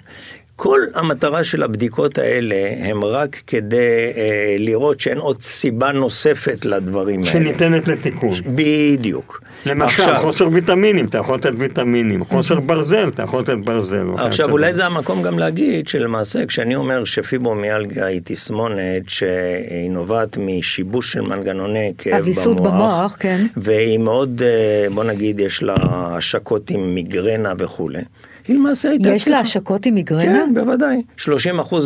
כל 0.55 0.79
המטרה 0.95 1.43
של 1.43 1.63
הבדיקות 1.63 2.17
האלה 2.17 2.55
הם 2.79 3.03
רק 3.03 3.41
כדי 3.47 4.11
אה, 4.17 4.55
לראות 4.59 4.99
שאין 4.99 5.17
עוד 5.17 5.41
סיבה 5.41 5.91
נוספת 5.91 6.65
לדברים 6.65 7.19
האלה. 7.19 7.31
שניתנת 7.31 7.87
לתיקון. 7.87 8.33
בדיוק. 8.55 9.41
למשל, 9.65 10.01
עכשיו- 10.01 10.19
חוסר 10.19 10.47
ויטמינים, 10.51 11.05
אתה 11.05 11.17
יכול 11.17 11.37
לתת 11.37 11.49
ויטמינים, 11.57 12.23
חוסר 12.25 12.59
ברזל, 12.59 13.07
אתה 13.07 13.23
יכול 13.23 13.39
לתת 13.39 13.57
ברזל. 13.63 14.05
עכשיו. 14.17 14.51
אולי 14.51 14.73
זה 14.73 14.85
המקום 14.85 15.21
גם 15.23 15.39
להגיד 15.39 15.87
שלמעשה 15.87 16.45
כשאני 16.45 16.75
אומר 16.75 17.05
שפיברומיאלגיה 17.05 18.05
היא 18.05 18.21
תסמונת 18.23 19.09
שהיא 19.09 19.91
נובעת 19.91 20.37
משיבוש 20.37 21.11
של 21.13 21.21
מנגנוני 21.21 21.93
כאב 21.97 22.13
אביסות 22.13 22.57
במוח, 22.57 22.73
במוח, 22.73 23.15
כן. 23.19 23.45
והיא 23.57 23.99
מאוד, 23.99 24.41
אה, 24.45 24.87
בוא 24.93 25.03
נגיד, 25.03 25.39
יש 25.39 25.63
לה 25.63 25.75
השקות 25.81 26.69
עם 26.69 26.95
מיגרנה 26.95 27.53
וכולי. 27.57 28.01
היא 28.47 28.55
למעשה 28.55 28.89
הייתה 28.89 29.09
יש 29.09 29.27
לה 29.27 29.39
השקות 29.39 29.85
עם 29.85 29.95
מיגרנה? 29.95 30.23
כן, 30.23 30.53
בוודאי. 30.53 31.01
30% 31.19 31.29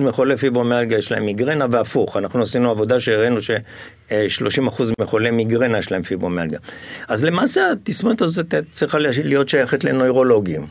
מחולי 0.01 0.37
פיברומיאלגיה 0.37 0.97
יש 0.97 1.11
להם 1.11 1.25
מיגרנה 1.25 1.65
והפוך. 1.71 2.17
אנחנו 2.17 2.41
עשינו 2.41 2.69
עבודה 2.71 2.99
שהראינו 2.99 3.41
ש-30% 3.41 4.81
מחולי 4.99 5.31
מיגרנה 5.31 5.77
יש 5.77 5.91
להם 5.91 6.03
פיברומיאלגיה. 6.03 6.59
אז 7.07 7.23
למעשה 7.23 7.71
התסמונת 7.71 8.21
הזאת 8.21 8.53
צריכה 8.71 8.97
להיות 8.99 9.49
שייכת 9.49 9.83
לנוירולוגים. 9.83 10.67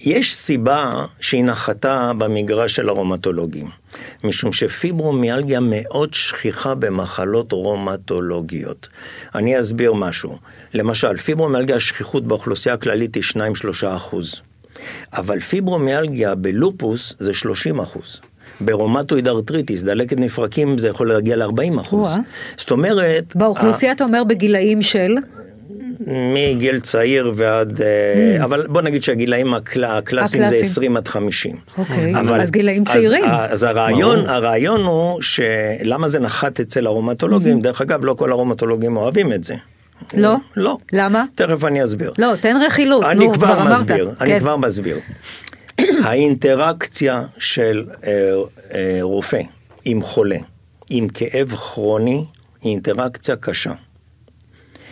יש 0.00 0.34
סיבה 0.34 1.04
שהיא 1.20 1.44
נחתה 1.44 2.12
במגרש 2.18 2.76
של 2.76 2.88
הרומטולוגים, 2.88 3.66
משום 4.24 4.52
שפיברומיאלגיה 4.52 5.60
מאוד 5.62 6.14
שכיחה 6.14 6.74
במחלות 6.74 7.52
רומטולוגיות. 7.52 8.88
אני 9.34 9.60
אסביר 9.60 9.92
משהו. 9.92 10.38
למשל, 10.74 11.16
פיברומיאלגיה 11.16 11.76
השכיחות 11.76 12.26
באוכלוסייה 12.26 12.74
הכללית 12.74 13.14
היא 13.14 13.22
2-3 13.82 13.96
אחוז. 13.96 14.40
אבל 15.12 15.40
פיברומיאלגיה 15.40 16.34
בלופוס 16.34 17.14
זה 17.18 17.34
30 17.34 17.80
אחוז. 17.80 18.20
ברומטואיד 18.60 19.28
ארטריטיס, 19.28 19.82
דלקת 19.82 20.16
מפרקים, 20.16 20.78
זה 20.78 20.88
יכול 20.88 21.08
להגיע 21.08 21.36
ל-40 21.36 21.80
אחוז. 21.80 22.10
זאת 22.56 22.70
אומרת... 22.70 23.36
באוכלוסייה 23.36 23.92
אתה 23.92 24.04
אומר 24.04 24.24
בגילאים 24.24 24.82
של? 24.82 25.14
מגיל 26.06 26.80
צעיר 26.80 27.32
ועד, 27.36 27.82
אה, 27.82 28.44
אבל 28.44 28.66
בוא 28.66 28.82
נגיד 28.82 29.02
שהגילאים 29.02 29.54
הקל- 29.54 29.84
הקלאסיים 29.84 30.42
זה 30.42 30.46
הקלאסיים. 30.48 30.64
20 30.70 30.96
עד 30.96 31.08
50. 31.08 31.56
אוקיי, 31.78 32.14
אבל- 32.20 32.40
אז 32.40 32.50
גילאים 32.50 32.84
צעירים. 32.84 33.24
אז 33.26 33.62
הרעיון, 33.62 34.16
ברור. 34.16 34.30
הרעיון 34.30 34.84
הוא 34.84 35.22
שלמה 35.22 36.08
זה 36.08 36.20
נחת 36.20 36.60
אצל 36.60 36.86
הרומטולוגים, 36.86 37.60
דרך 37.60 37.80
אגב 37.80 38.04
לא 38.04 38.14
כל 38.14 38.32
הרומטולוגים 38.32 38.96
אוהבים 38.96 39.32
את 39.32 39.44
זה. 39.44 39.54
לא? 40.14 40.36
לא. 40.56 40.78
למה? 40.92 41.24
תכף 41.34 41.64
אני 41.64 41.84
אסביר. 41.84 42.12
לא, 42.18 42.32
תן 42.40 42.56
רכילות, 42.66 43.04
אני 43.04 43.26
נו, 43.26 43.34
כבר 43.34 43.60
אמרת. 43.62 43.82
מסביר, 43.82 44.12
אני 44.20 44.32
כן. 44.32 44.38
כבר 44.38 44.56
מסביר. 44.56 44.98
האינטראקציה 46.04 47.24
של 47.38 47.86
אה, 48.06 48.32
אה, 48.74 48.98
רופא 49.02 49.40
עם 49.84 50.02
חולה, 50.02 50.38
עם 50.90 51.08
כאב 51.08 51.54
כרוני, 51.54 52.24
היא 52.62 52.72
אינטראקציה 52.72 53.36
קשה. 53.36 53.72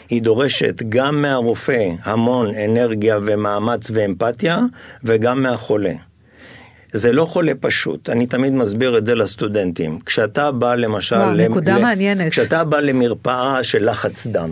היא 0.08 0.22
דורשת 0.22 0.82
גם 0.88 1.22
מהרופא 1.22 1.90
המון 2.02 2.54
אנרגיה 2.54 3.18
ומאמץ 3.22 3.90
ואמפתיה, 3.94 4.60
וגם 5.04 5.42
מהחולה. 5.42 5.94
זה 6.96 7.12
לא 7.12 7.24
חולה 7.24 7.52
פשוט, 7.60 8.10
אני 8.10 8.26
תמיד 8.26 8.52
מסביר 8.52 8.98
את 8.98 9.06
זה 9.06 9.14
לסטודנטים. 9.14 9.98
כשאתה 10.06 10.52
בא 10.52 10.74
למשל... 10.74 11.16
וואו, 11.16 11.32
למ- 11.34 11.40
נקודה 11.40 11.78
ל- 11.78 11.82
מעניינת. 11.82 12.32
כשאתה 12.32 12.64
בא 12.64 12.80
למרפאה 12.80 13.64
של 13.64 13.90
לחץ 13.90 14.26
דם, 14.26 14.50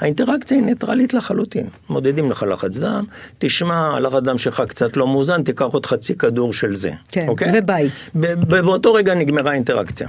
האינטראקציה 0.00 0.56
היא 0.56 0.64
ניטרלית 0.66 1.14
לחלוטין. 1.14 1.68
מודדים 1.88 2.30
לך 2.30 2.42
לחץ 2.42 2.76
דם, 2.76 3.04
תשמע, 3.38 3.96
הלחץ 3.96 4.22
דם 4.22 4.38
שלך 4.38 4.62
קצת 4.68 4.96
לא 4.96 5.06
מאוזן, 5.08 5.42
תיקח 5.42 5.62
עוד 5.64 5.86
חצי 5.86 6.14
כדור 6.14 6.52
של 6.52 6.74
זה. 6.74 6.90
כן, 7.08 7.24
אוקיי? 7.28 7.52
וביי. 7.58 7.88
ב- 8.14 8.32
באותו 8.62 8.92
רגע 8.94 9.14
נגמרה 9.14 9.50
האינטראקציה. 9.50 10.08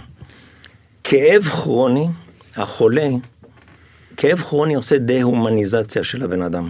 כאב 1.04 1.44
כרוני, 1.44 2.08
החולה, 2.56 3.08
כאב 4.18 4.38
כרוני 4.40 4.76
עושה 4.76 4.98
דה-הומניזציה 4.98 6.04
של 6.04 6.24
הבן 6.24 6.42
אדם. 6.42 6.70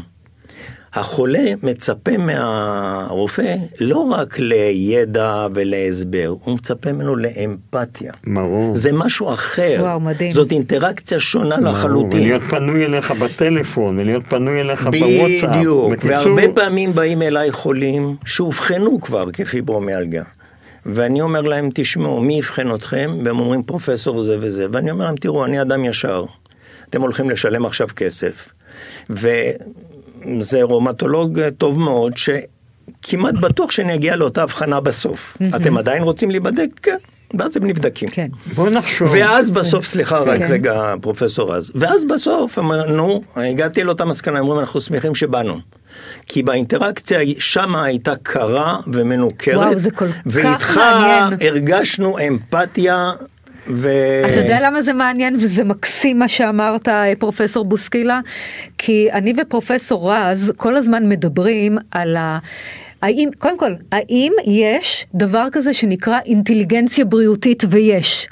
החולה 0.93 1.53
מצפה 1.63 2.17
מהרופא 2.17 3.55
לא 3.79 3.97
רק 3.97 4.39
לידע 4.39 5.47
ולהסבר, 5.53 6.35
הוא 6.43 6.55
מצפה 6.55 6.93
ממנו 6.93 7.15
לאמפתיה. 7.15 8.13
ברור. 8.27 8.73
זה 8.73 8.93
משהו 8.93 9.33
אחר. 9.33 9.77
וואו, 9.79 9.99
מדהים. 9.99 10.31
זאת 10.31 10.51
אינטראקציה 10.51 11.19
שונה 11.19 11.57
ברור, 11.57 11.69
לחלוטין. 11.69 12.21
ולהיות 12.21 12.41
פנוי 12.49 12.85
אליך 12.85 13.11
בטלפון, 13.11 13.99
ולהיות 13.99 14.23
פנוי 14.27 14.61
אליך 14.61 14.87
בוואטסאפ. 14.87 15.49
בדיוק, 15.49 15.91
בקיצור, 15.91 16.11
והרבה 16.15 16.53
פעמים 16.55 16.93
באים 16.93 17.21
אליי 17.21 17.51
חולים 17.51 18.15
שאובחנו 18.25 19.01
כבר 19.01 19.31
כפיברומיאלגיה. 19.31 20.23
ואני 20.85 21.21
אומר 21.21 21.41
להם, 21.41 21.69
תשמעו, 21.73 22.21
מי 22.21 22.39
אבחן 22.39 22.75
אתכם? 22.75 23.17
והם 23.25 23.39
אומרים, 23.39 23.63
פרופסור 23.63 24.23
זה 24.23 24.37
וזה. 24.41 24.65
ואני 24.71 24.91
אומר 24.91 25.05
להם, 25.05 25.15
תראו, 25.15 25.45
אני 25.45 25.61
אדם 25.61 25.85
ישר. 25.85 26.25
אתם 26.89 27.01
הולכים 27.01 27.29
לשלם 27.29 27.65
עכשיו 27.65 27.87
כסף. 27.95 28.47
וזה 30.39 30.63
רומטולוג 30.63 31.39
טוב 31.57 31.79
מאוד, 31.79 32.13
שכמעט 32.17 33.33
בטוח 33.33 33.71
שאני 33.71 33.95
אגיע 33.95 34.15
לאותה 34.15 34.43
הבחנה 34.43 34.79
בסוף. 34.79 35.37
אתם 35.55 35.77
עדיין 35.77 36.03
רוצים 36.03 36.31
להיבדק? 36.31 36.69
כן. 36.81 36.97
ואז 37.39 37.57
הם 37.57 37.67
נבדקים. 37.67 38.09
כן. 38.09 38.27
בוא 38.55 38.69
נחשוב. 38.69 39.09
ואז 39.13 39.49
בסוף, 39.49 39.85
סליחה, 39.85 40.19
רק 40.19 40.37
כן. 40.37 40.47
רגע, 40.51 40.93
פרופסור 41.01 41.55
רז, 41.55 41.71
ואז 41.75 42.05
בסוף 42.05 42.59
אמרנו, 42.59 43.21
הגעתי 43.35 43.83
לאותה 43.83 44.05
מסקנה, 44.05 44.39
אומרים, 44.39 44.59
אנחנו 44.59 44.81
שמחים 44.81 45.15
שבאנו. 45.15 45.59
כי 46.27 46.43
באינטראקציה 46.43 47.19
שמה 47.39 47.83
הייתה 47.83 48.13
קרה 48.23 48.79
ומנוכרת, 48.93 49.57
וואו, 49.57 49.77
זה 49.77 49.91
כל 49.91 50.07
כך 50.07 50.13
ואיתך 50.25 50.77
מעניין. 50.77 51.47
הרגשנו 51.47 52.17
אמפתיה. 52.27 53.11
ו... 53.69 53.89
אתה 54.31 54.39
יודע 54.39 54.59
למה 54.61 54.81
זה 54.81 54.93
מעניין 54.93 55.35
וזה 55.35 55.63
מקסים 55.63 56.19
מה 56.19 56.27
שאמרת 56.27 56.87
אה, 56.87 57.13
פרופסור 57.19 57.65
בוסקילה? 57.65 58.19
כי 58.77 59.11
אני 59.11 59.33
ופרופסור 59.41 60.13
רז 60.13 60.53
כל 60.57 60.75
הזמן 60.75 61.09
מדברים 61.09 61.77
על 61.91 62.15
ה... 62.15 62.39
האם, 63.01 63.29
קודם 63.37 63.57
כל, 63.57 63.71
האם 63.91 64.33
יש 64.45 65.05
דבר 65.15 65.47
כזה 65.51 65.73
שנקרא 65.73 66.19
אינטליגנציה 66.25 67.05
בריאותית 67.05 67.63
ויש? 67.69 68.27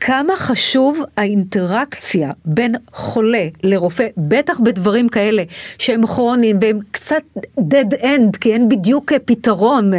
כמה 0.00 0.36
חשוב 0.36 1.02
האינטראקציה 1.16 2.30
בין 2.44 2.74
חולה 2.92 3.46
לרופא, 3.62 4.06
בטח 4.16 4.60
בדברים 4.60 5.08
כאלה 5.08 5.42
שהם 5.78 6.06
כרוניים 6.06 6.58
והם 6.60 6.78
קצת 6.90 7.22
dead 7.58 7.94
end, 8.02 8.38
כי 8.40 8.52
אין 8.52 8.68
בדיוק 8.68 9.12
פתרון, 9.24 9.92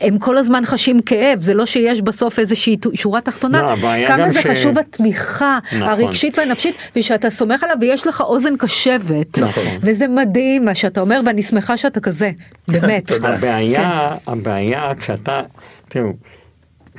הם 0.00 0.18
כל 0.18 0.36
הזמן 0.36 0.64
חשים 0.64 1.02
כאב, 1.02 1.42
זה 1.42 1.54
לא 1.54 1.66
שיש 1.66 2.02
בסוף 2.02 2.38
איזושהי 2.38 2.76
שורה 2.94 3.20
תחתונה, 3.20 3.62
לא, 3.62 4.06
כמה 4.06 4.30
זה 4.30 4.42
ש- 4.42 4.46
חשוב 4.46 4.78
התמיכה 4.78 5.58
נכון. 5.66 5.82
הרגשית 5.82 6.38
והנפשית, 6.38 6.74
ושאתה 6.96 7.30
סומך 7.30 7.62
עליו 7.64 7.76
ויש 7.80 8.06
לך 8.06 8.20
אוזן 8.20 8.56
קשבת, 8.56 9.38
נכון. 9.38 9.64
וזה 9.80 10.08
מדהים 10.08 10.64
מה 10.64 10.74
שאתה 10.74 11.00
אומר, 11.00 11.20
ואני 11.26 11.42
שמחה 11.42 11.76
שאתה 11.76 12.00
כזה, 12.00 12.30
באמת. 12.68 13.10
הבעיה, 13.22 14.16
הבעיה 14.26 14.92
כשאתה, 14.94 15.42
תראו, 15.88 16.12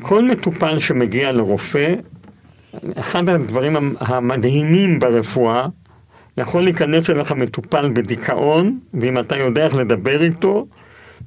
כל 0.02 0.24
מטופל 0.24 0.80
שמגיע 0.80 1.32
לרופא, 1.32 1.94
אחד 2.98 3.30
הדברים 3.30 3.76
המ- 3.76 3.96
המדהימים 4.00 5.00
ברפואה, 5.00 5.68
יכול 6.38 6.64
להיכנס 6.64 7.10
אליך 7.10 7.32
מטופל 7.32 7.90
בדיכאון, 7.94 8.80
ואם 8.94 9.20
אתה 9.20 9.38
יודע 9.38 9.66
איך 9.66 9.76
לדבר 9.76 10.24
איתו, 10.24 10.68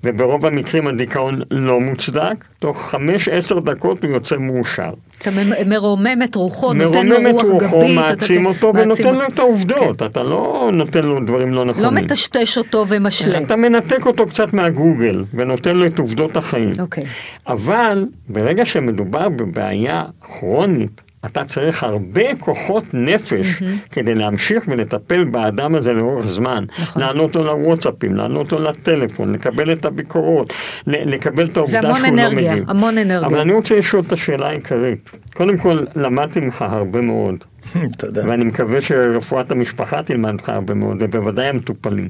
וברוב 0.05 0.47
המקרים 0.47 0.87
הדיכאון 0.87 1.41
לא 1.51 1.81
מוצדק, 1.81 2.45
תוך 2.59 2.91
חמש 2.91 3.29
עשר 3.29 3.59
דקות 3.59 4.05
הוא 4.05 4.11
יוצא 4.13 4.37
מאושר. 4.37 4.91
אתה 5.23 5.31
מרומם 5.67 6.23
את 6.25 6.35
רוחו, 6.35 6.73
נותן 6.73 7.07
לו 7.07 7.21
מרומם 7.21 7.27
את 7.39 7.45
רוח 7.45 7.63
רוחו, 7.63 7.79
גבית. 7.79 7.95
מעצים 7.95 8.41
אתה- 8.41 8.49
אותו 8.49 8.73
מעצים 8.73 9.07
ונותן 9.07 9.15
לו. 9.15 9.27
את 9.35 9.39
העובדות, 9.39 9.99
כן. 9.99 10.07
אתה 10.07 10.23
לא 10.23 10.71
נותן 10.73 11.05
לו 11.05 11.21
דברים 11.21 11.55
לא 11.55 11.65
נכונים. 11.65 11.95
לא 11.95 12.01
מטשטש 12.03 12.59
אותו 12.59 12.85
ומשלה. 12.89 13.39
אתה 13.39 13.57
מנתק 13.57 14.07
אותו 14.07 14.27
קצת 14.27 14.53
מהגוגל 14.53 15.25
ונותן 15.35 15.77
לו 15.77 15.87
את 15.87 15.99
עובדות 15.99 16.37
החיים. 16.37 16.73
אוקיי. 16.81 17.05
אבל 17.47 18.07
ברגע 18.29 18.67
שמדובר 18.67 19.29
בבעיה 19.29 20.05
כרונית, 20.21 21.03
אתה 21.27 21.45
צריך 21.45 21.83
הרבה 21.83 22.35
כוחות 22.39 22.85
נפש 22.93 23.63
כדי 23.93 24.15
להמשיך 24.15 24.65
ולטפל 24.69 25.25
באדם 25.25 25.75
הזה 25.75 25.93
לאורך 25.93 26.27
זמן. 26.27 26.65
נכון. 26.83 27.03
לענות 27.03 27.37
לו 27.37 27.45
לוואטסאפים, 27.45 28.17
לענות 28.17 28.53
לו 28.53 28.59
לטלפון, 28.59 29.33
לקבל 29.33 29.73
את 29.73 29.85
הביקורות, 29.85 30.53
לקבל 30.87 31.47
את 31.47 31.57
העובדה 31.57 31.79
המון 31.79 31.99
שהוא 31.99 32.09
לא 32.09 32.13
אנרגיה, 32.13 32.55
מגיב. 32.55 32.71
המון 32.71 32.99
אנרגיה. 32.99 33.27
אבל 33.29 33.39
אני 33.39 33.53
רוצה 33.53 33.79
לשאול 33.79 34.03
את 34.07 34.13
השאלה 34.13 34.49
העיקרית. 34.49 35.11
קודם 35.35 35.59
כל, 35.59 35.85
למדתי 35.97 36.41
ממך 36.41 36.63
הרבה 36.63 37.01
מאוד. 37.01 37.45
תודה. 37.99 38.23
ואני 38.29 38.45
מקווה 38.45 38.81
שרפואת 38.81 39.51
המשפחה 39.51 40.03
תלמד 40.03 40.33
ממך 40.33 40.49
הרבה 40.49 40.75
מאוד, 40.75 40.97
ובוודאי 41.01 41.47
המטופלים. 41.47 42.09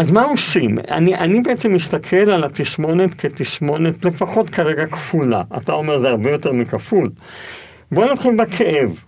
אז 0.00 0.10
מה 0.10 0.22
עושים? 0.22 0.78
אני, 0.90 1.14
אני 1.14 1.40
בעצם 1.40 1.74
מסתכל 1.74 2.16
על 2.16 2.44
התסמונת 2.44 3.14
כתסמונת 3.14 4.04
לפחות 4.04 4.50
כרגע 4.50 4.86
כפולה. 4.86 5.42
אתה 5.56 5.72
אומר 5.72 5.98
זה 5.98 6.08
הרבה 6.08 6.30
יותר 6.30 6.52
מכפול. 6.52 7.10
בואו 7.92 8.12
נתחיל 8.12 8.36
בכאב. 8.36 8.98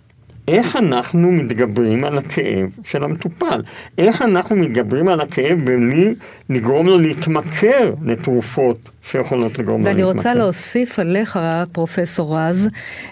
איך 0.49 0.77
אנחנו 0.77 1.33
מתגברים 1.33 2.05
על 2.05 2.19
הכאב 2.19 2.69
של 2.85 3.05
המטופל? 3.05 3.63
איך 3.99 4.23
אנחנו 4.23 4.57
מתגברים 4.57 5.09
על 5.09 5.21
הכאב 5.21 5.59
בלי 5.65 6.15
לגרום 6.51 6.87
לו 6.87 6.99
להתמכר 6.99 7.95
לתרופות 8.05 8.91
שיכולות 9.03 9.59
לגרום 9.59 9.81
לו 9.81 9.87
ואני 9.87 10.03
להתמכר? 10.03 10.17
רוצה 10.19 10.35
להוסיף 10.35 10.99
עליך, 10.99 11.39
פרופסור 11.73 12.39
רז, 12.39 12.69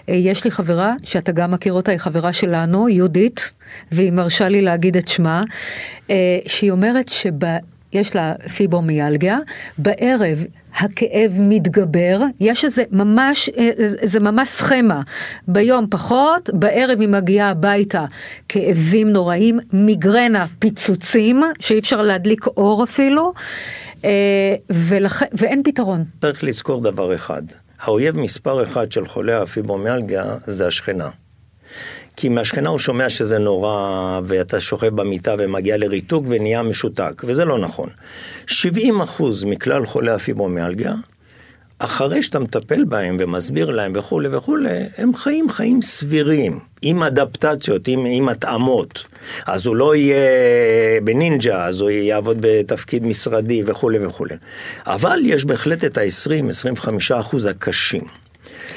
אה, 0.09 0.13
יש 0.13 0.45
לי 0.45 0.51
חברה, 0.51 0.93
שאתה 1.03 1.31
גם 1.31 1.51
מכיר 1.51 1.73
אותה, 1.73 1.91
היא 1.91 1.99
חברה 1.99 2.33
שלנו, 2.33 2.89
יהודית, 2.89 3.51
והיא 3.91 4.11
מרשה 4.11 4.49
לי 4.49 4.61
להגיד 4.61 4.97
את 4.97 5.07
שמה, 5.07 5.43
אה, 6.09 6.15
שהיא 6.47 6.71
אומרת 6.71 7.09
שיש 7.91 8.15
לה 8.15 8.33
פיברומיאלגיה, 8.55 9.37
בערב 9.77 10.45
הכאב 10.75 11.37
מתגבר, 11.39 12.19
יש 12.39 12.65
איזה 12.65 12.83
ממש, 12.91 13.49
אה, 13.57 13.71
זה 14.03 14.19
ממש 14.19 14.49
סכמה, 14.49 15.01
ביום 15.47 15.87
פחות, 15.89 16.49
בערב 16.53 16.99
היא 16.99 17.09
מגיעה 17.09 17.49
הביתה, 17.49 18.05
כאבים 18.49 19.09
נוראים, 19.09 19.59
מיגרנה, 19.73 20.45
פיצוצים, 20.59 21.41
שאי 21.59 21.79
אפשר 21.79 22.01
להדליק 22.01 22.47
אור 22.47 22.83
אפילו, 22.83 23.33
אה, 24.05 24.55
ולכ... 24.69 25.23
ואין 25.33 25.63
פתרון. 25.63 26.03
צריך 26.21 26.43
לזכור 26.43 26.81
דבר 26.81 27.15
אחד, 27.15 27.43
האויב 27.81 28.17
מספר 28.17 28.63
אחד 28.63 28.91
של 28.91 29.07
חולי 29.07 29.33
הפיברומיאלגיה 29.33 30.23
זה 30.43 30.67
השכנה. 30.67 31.09
כי 32.15 32.29
מהשכנה 32.29 32.69
הוא 32.69 32.79
שומע 32.79 33.09
שזה 33.09 33.39
נורא, 33.39 34.19
ואתה 34.23 34.61
שוכב 34.61 34.95
במיטה 34.95 35.35
ומגיע 35.39 35.77
לריתוק 35.77 36.25
ונהיה 36.29 36.63
משותק, 36.63 37.21
וזה 37.25 37.45
לא 37.45 37.59
נכון. 37.59 37.89
70 38.47 39.01
אחוז 39.01 39.43
מכלל 39.43 39.85
חולי 39.85 40.11
הפיברומיאלגיה, 40.11 40.93
אחרי 41.83 42.23
שאתה 42.23 42.39
מטפל 42.39 42.83
בהם 42.83 43.17
ומסביר 43.19 43.71
להם 43.71 43.93
וכולי 43.95 44.29
וכולי, 44.31 44.79
הם 44.97 45.13
חיים 45.15 45.49
חיים 45.49 45.81
סבירים, 45.81 46.59
עם 46.81 47.03
אדפטציות, 47.03 47.87
עם, 47.87 48.05
עם 48.05 48.29
התאמות. 48.29 49.03
אז 49.47 49.65
הוא 49.65 49.75
לא 49.75 49.95
יהיה 49.95 51.01
בנינג'ה, 51.03 51.65
אז 51.65 51.81
הוא 51.81 51.89
יעבוד 51.89 52.37
בתפקיד 52.41 53.05
משרדי 53.05 53.63
וכולי 53.65 54.05
וכולי. 54.05 54.35
אבל 54.85 55.19
יש 55.23 55.45
בהחלט 55.45 55.85
את 55.85 55.97
ה-20-25 55.97 56.89
אחוז 57.19 57.45
הקשים. 57.45 58.20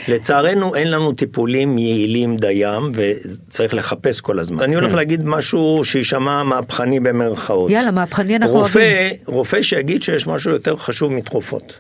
לצערנו 0.09 0.75
אין 0.75 0.91
לנו 0.91 1.13
טיפולים 1.13 1.79
יעילים 1.79 2.37
דיים 2.37 2.93
וצריך 2.95 3.75
לחפש 3.75 4.21
כל 4.21 4.39
הזמן. 4.39 4.61
אני 4.61 4.75
הולך 4.75 4.95
להגיד 4.95 5.25
משהו 5.25 5.81
שיישמע 5.85 6.43
מהפכני 6.43 7.01
במרכאות. 7.01 7.71
יאללה, 7.71 7.91
מהפכני 7.91 8.37
אנחנו 8.37 8.55
רופא, 8.55 8.79
אוהבים. 8.79 9.19
רופא 9.27 9.63
שיגיד 9.63 10.03
שיש 10.03 10.27
משהו 10.27 10.51
יותר 10.51 10.77
חשוב 10.77 11.13
מתרופות. 11.13 11.75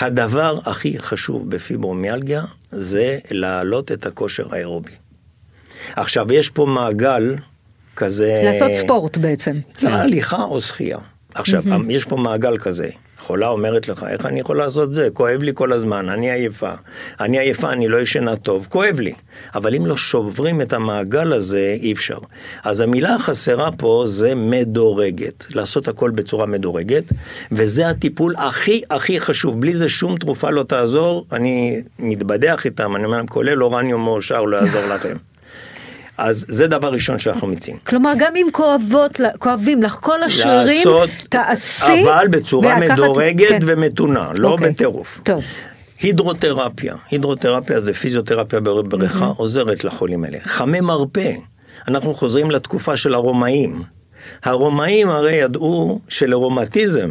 הדבר 0.00 0.58
הכי 0.64 0.98
חשוב 0.98 1.50
בפיברומיאלגיה 1.50 2.42
זה 2.70 3.18
להעלות 3.30 3.92
את 3.92 4.06
הכושר 4.06 4.46
האירובי. 4.50 4.92
עכשיו 5.96 6.32
יש 6.32 6.48
פה 6.48 6.66
מעגל 6.66 7.34
כזה... 7.96 8.40
לעשות 8.44 8.70
ספורט 8.84 9.16
בעצם. 9.16 9.52
הליכה 9.82 10.42
או 10.42 10.60
שחייה. 10.60 10.98
עכשיו, 11.34 11.62
יש 11.88 12.04
פה 12.04 12.16
מעגל 12.16 12.58
כזה. 12.58 12.88
חולה 13.28 13.48
אומרת 13.48 13.88
לך, 13.88 14.04
איך 14.08 14.26
אני 14.26 14.40
יכול 14.40 14.56
לעשות 14.58 14.94
זה? 14.94 15.08
כואב 15.12 15.42
לי 15.42 15.52
כל 15.54 15.72
הזמן, 15.72 16.08
אני 16.08 16.30
עייפה. 16.30 16.70
אני 17.20 17.38
עייפה, 17.38 17.70
אני 17.70 17.88
לא 17.88 17.96
ישנה 17.96 18.36
טוב, 18.36 18.66
כואב 18.70 19.00
לי. 19.00 19.14
אבל 19.54 19.74
אם 19.74 19.86
לא 19.86 19.96
שוברים 19.96 20.60
את 20.60 20.72
המעגל 20.72 21.32
הזה, 21.32 21.76
אי 21.80 21.92
אפשר. 21.92 22.18
אז 22.64 22.80
המילה 22.80 23.14
החסרה 23.14 23.70
פה 23.72 24.04
זה 24.06 24.34
מדורגת. 24.34 25.44
לעשות 25.50 25.88
הכל 25.88 26.10
בצורה 26.10 26.46
מדורגת, 26.46 27.04
וזה 27.52 27.88
הטיפול 27.88 28.34
הכי 28.36 28.82
הכי 28.90 29.20
חשוב. 29.20 29.60
בלי 29.60 29.76
זה 29.76 29.88
שום 29.88 30.16
תרופה 30.16 30.50
לא 30.50 30.62
תעזור. 30.62 31.26
אני 31.32 31.82
מתבדח 31.98 32.64
איתם, 32.64 32.96
אני 32.96 33.04
אומר 33.04 33.16
להם, 33.16 33.26
כולל 33.26 33.62
אורניום 33.62 34.04
מאושר, 34.04 34.42
לא 34.42 34.56
יעזור 34.56 34.86
לכם. 34.94 35.16
אז 36.18 36.44
זה 36.48 36.66
דבר 36.66 36.88
ראשון 36.92 37.18
שאנחנו 37.18 37.46
מציעים. 37.46 37.78
כלומר, 37.86 38.12
גם 38.18 38.36
אם 38.36 38.46
כואבות, 38.52 39.20
כואבים 39.38 39.82
לך 39.82 39.96
כל 40.00 40.22
השרירים, 40.22 40.78
לעשות, 40.78 41.10
תעשי. 41.30 42.02
אבל 42.04 42.26
בצורה 42.30 42.74
ולקחת- 42.80 42.92
מדורגת 42.92 43.48
כן. 43.48 43.58
ומתונה, 43.66 44.30
לא 44.38 44.48
אוקיי. 44.48 44.70
בטירוף. 44.70 45.20
טוב. 45.22 45.42
הידרותרפיה, 46.00 46.94
הידרותרפיה 47.10 47.80
זה 47.80 47.94
פיזיותרפיה 47.94 48.60
בבריכה, 48.60 49.24
עוזרת 49.24 49.84
לחולים 49.84 50.24
האלה. 50.24 50.38
חמי 50.42 50.80
מרפא, 50.80 51.32
אנחנו 51.88 52.14
חוזרים 52.14 52.50
לתקופה 52.50 52.96
של 52.96 53.14
הרומאים. 53.14 53.82
הרומאים 54.44 55.08
הרי 55.08 55.34
ידעו 55.34 56.00
שלרומטיזם, 56.08 57.10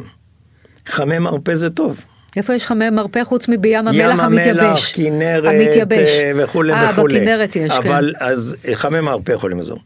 חמי 0.87 1.19
מרפא 1.19 1.55
זה 1.55 1.69
טוב. 1.69 1.97
איפה 2.37 2.53
יש 2.53 2.65
חמי 2.65 2.89
מרפא 2.89 3.23
חוץ 3.23 3.47
מבים 3.47 3.73
ים 3.73 3.87
המלח 3.87 4.19
המתייבש? 4.19 4.59
המלח, 4.59 4.89
כנרת 4.93 5.43
המתייבש. 5.45 6.09
אה, 6.09 6.31
וכולי 6.35 6.73
אה, 6.73 6.89
וכולי. 6.91 7.19
בכנרת 7.19 7.55
יש, 7.55 7.71
כן. 7.71 7.77
אבל 7.77 8.13
אז 8.19 8.55
חמי 8.73 9.01
מרפא 9.01 9.31
יכולים 9.31 9.57
לעזור. 9.57 9.79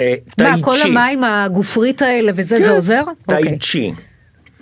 אה, 0.00 0.14
מה, 0.38 0.54
כל. 0.60 0.74
המים 0.84 1.24
הגופרית 1.24 2.02
האלה 2.02 2.32
וזה, 2.36 2.56
כן, 2.58 2.62
זה 2.62 2.70
עוזר? 2.70 3.02
טאי 3.26 3.36
אוקיי. 3.36 3.58
צ'י. 3.58 3.92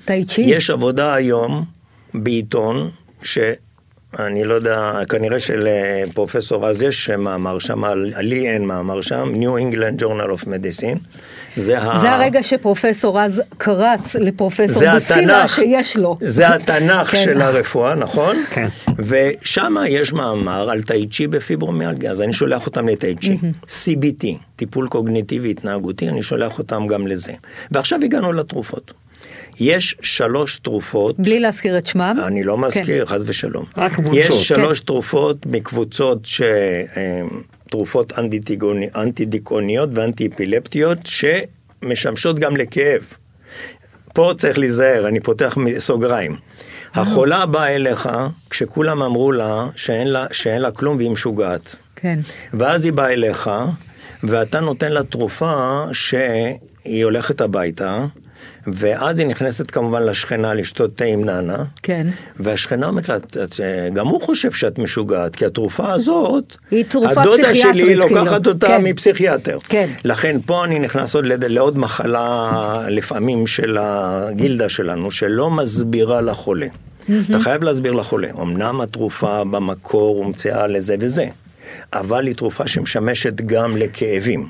טאי 0.05 0.25
צ'י? 0.25 0.41
יש 0.41 0.71
עבודה 0.71 1.15
היום 1.15 1.65
בעיתון, 2.15 2.91
שאני 4.17 4.45
לא 4.45 4.55
יודע, 4.55 4.93
כנראה 5.09 5.41
שלפרופסור 5.41 6.67
רז 6.67 6.83
יש 6.83 7.11
מאמר 7.11 7.59
שם, 7.59 7.85
לי 8.21 8.49
אין 8.49 8.67
מאמר 8.67 9.01
שם, 9.01 9.33
New 9.35 9.75
England 9.75 10.03
Journal 10.03 10.41
of 10.41 10.47
Medicine. 10.47 10.99
זה, 11.57 11.79
ה... 11.79 11.99
זה 11.99 12.11
הרגע 12.11 12.43
שפרופסור 12.43 13.21
רז 13.21 13.43
קרץ 13.59 14.17
לפרופסור 14.17 14.79
זה 14.79 14.93
בוסקילה 14.93 15.39
התנ"ך, 15.39 15.55
שיש 15.55 15.97
לו. 15.97 16.17
זה 16.21 16.49
התנ"ך 16.55 17.11
כן. 17.11 17.25
של 17.25 17.43
הרפואה, 17.43 17.95
נכון? 17.95 18.37
כן. 18.51 18.67
ושם 18.99 19.75
יש 19.89 20.13
מאמר 20.13 20.71
על 20.71 20.83
טאי-צ'י 20.83 21.27
בפיברומיאלגיה, 21.27 22.11
אז 22.11 22.21
אני 22.23 22.33
שולח 22.33 22.67
אותם 22.67 22.89
לטאי-צ'י. 22.89 23.39
CBT, 23.67 24.27
טיפול 24.57 24.89
קוגניטיבי 24.89 25.51
התנהגותי, 25.51 26.09
אני 26.09 26.23
שולח 26.23 26.59
אותם 26.59 26.87
גם 26.87 27.07
לזה. 27.07 27.33
ועכשיו 27.71 28.01
הגענו 28.05 28.33
לתרופות. 28.33 28.93
יש 29.61 29.97
שלוש 30.03 30.59
תרופות, 30.59 31.21
בלי 31.21 31.41
להזכיר 31.41 31.79
את 31.79 31.87
שמם. 31.87 32.15
אני 32.27 32.45
לא 32.45 32.55
כן. 32.55 32.61
מזכיר, 32.61 33.07
חס 33.07 33.21
ושלום. 33.27 33.65
רק 33.77 33.93
קבוצות. 33.95 34.15
יש 34.19 34.49
שלוש 34.49 34.81
כן. 34.81 34.87
תרופות 34.87 35.47
מקבוצות 35.47 36.19
ש... 36.27 36.41
אה, 36.41 37.21
תרופות 37.71 38.13
אנטי-דיכאוני- 38.19 38.97
אנטי-דיכאוניות 38.97 39.89
ואנטי-אפילפטיות 39.95 40.99
שמשמשות 41.05 42.39
גם 42.39 42.57
לכאב. 42.57 43.03
פה 44.15 44.33
צריך 44.39 44.59
להיזהר, 44.59 45.09
אני 45.09 45.21
פותח 45.21 45.57
סוגריים. 45.79 46.37
החולה 46.95 47.47
באה 47.47 47.75
אליך 47.75 48.09
כשכולם 48.51 49.03
אמרו 49.03 49.33
לה 49.33 49.67
שאין 49.77 50.07
לה, 50.07 50.27
שאין 50.33 50.63
לה 50.63 50.71
כלום 50.71 50.97
והיא 50.97 51.11
משוגעת. 51.11 51.77
כן. 51.97 52.21
ואז 52.55 52.85
היא 52.85 52.93
באה 52.93 53.13
אליך, 53.13 53.51
ואתה 54.23 54.61
נותן 54.61 54.93
לה 54.93 55.03
תרופה 55.03 55.85
שהיא 55.93 57.05
הולכת 57.05 57.41
הביתה, 57.41 58.05
ואז 58.67 59.19
היא 59.19 59.27
נכנסת 59.27 59.71
כמובן 59.71 60.03
לשכנה 60.03 60.55
לשתות 60.55 60.97
תה 60.97 61.05
עם 61.05 61.25
נאנה, 61.25 61.57
כן. 61.83 62.07
והשכנה 62.41 62.87
אומרת 62.87 63.09
לה, 63.09 63.17
"את- 63.17 63.37
את- 63.45 63.61
גם 63.93 64.07
הוא 64.09 64.23
חושב 64.23 64.53
שאת 64.53 64.79
משוגעת, 64.79 65.37
כי 65.37 65.47
התרופה 65.47 65.93
הזאת, 65.93 66.57
היא 66.71 66.85
תרופה 66.89 67.23
הדודה 67.23 67.37
שלי 67.55 67.63
פסיכיאטרית, 67.63 67.97
לוקחת 67.97 68.15
כאילו. 68.15 68.51
אותה 68.55 68.67
כן. 68.67 68.83
מפסיכיאטר. 68.85 69.59
כן. 69.69 69.91
לכן 70.05 70.37
פה 70.47 70.65
אני 70.65 70.79
נכנס 70.79 71.15
עוד 71.15 71.27
לד- 71.27 71.45
לעוד 71.45 71.79
מחלה 71.79 72.51
לפעמים 72.89 73.47
של 73.47 73.79
הגילדה 73.81 74.69
שלנו, 74.69 75.11
שלא 75.11 75.51
מסבירה 75.51 76.21
לחולה. 76.21 76.67
אתה 77.31 77.41
חייב 77.41 77.63
להסביר 77.63 77.93
לחולה, 77.93 78.29
אמנם 78.43 78.81
התרופה 78.81 79.45
במקור 79.45 80.17
הומצאה 80.25 80.67
לזה 80.67 80.97
וזה, 81.01 81.27
אבל 81.93 82.27
היא 82.27 82.35
תרופה 82.35 82.69
שמשמשת 82.69 83.41
גם 83.41 83.77
לכאבים. 83.77 84.49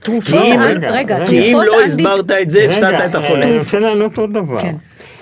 תרופות, 0.00 0.38
רגע. 0.82 1.26
כי 1.26 1.52
אם 1.52 1.58
לא 1.66 1.82
הסברת 1.82 2.30
את 2.30 2.50
זה, 2.50 2.64
הפסדת 2.64 2.94
את 2.94 3.14
רגע, 3.14 3.18
החולה. 3.18 3.44
אני 3.44 3.58
רוצה 3.58 3.78
להעלות 3.78 4.18
עוד 4.18 4.32
דבר. 4.34 4.62
כן. 4.62 4.76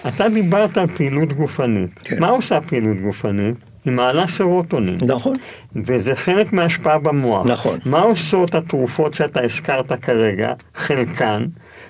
אתה 0.09 0.29
דיברת 0.29 0.77
על 0.79 0.87
פעילות 0.87 1.33
גופנית. 1.33 1.91
כן. 2.05 2.21
מה 2.21 2.29
עושה 2.29 2.61
פעילות 2.61 3.01
גופנית? 3.03 3.57
היא 3.85 3.93
מעלה 3.93 4.27
סרוטונין. 4.27 4.99
נכון. 5.03 5.37
וזה 5.77 6.15
חלק 6.15 6.53
מההשפעה 6.53 6.99
במוח. 6.99 7.47
נכון. 7.47 7.79
מה 7.85 8.01
עושות 8.01 8.55
התרופות 8.55 9.15
שאתה 9.15 9.43
הזכרת 9.43 9.93
כרגע? 9.93 10.53
חלקן. 10.75 11.45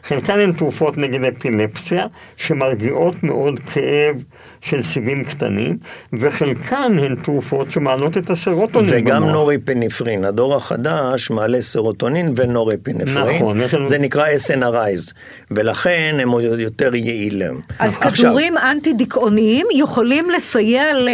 חלקן 0.08 0.38
הן 0.38 0.52
תרופות 0.52 0.98
נגד 0.98 1.24
אפילפסיה, 1.24 2.06
שמרגיעות 2.36 3.22
מאוד 3.22 3.58
כאב 3.58 4.22
של 4.60 4.82
סיבים 4.82 5.24
קטנים, 5.24 5.78
וחלקן 6.12 6.92
הן 6.98 7.16
תרופות 7.24 7.70
שמעלות 7.70 8.16
את 8.16 8.30
הסרוטונין 8.30 8.90
וגם 8.92 9.22
במוח. 9.22 9.32
נוריפנפרין, 9.32 10.24
הדור 10.24 10.54
החדש 10.54 11.30
מעלה 11.30 11.62
סרוטונין 11.62 12.32
ונוריפנפרין, 12.36 13.58
נכון, 13.58 13.86
זה 13.86 13.98
נקרא 13.98 14.26
SNRIs, 14.46 15.14
ולכן 15.50 16.16
הם 16.20 16.30
עוד 16.30 16.44
יותר 16.58 16.94
יעילים. 16.94 17.60
אז 17.78 17.96
עכשיו, 18.00 18.26
כדורים 18.26 18.58
אנטי 18.58 18.92
דיכאוניים 18.92 19.66
יכולים 19.74 20.30
לסייע 20.30 20.94
ל... 20.94 21.08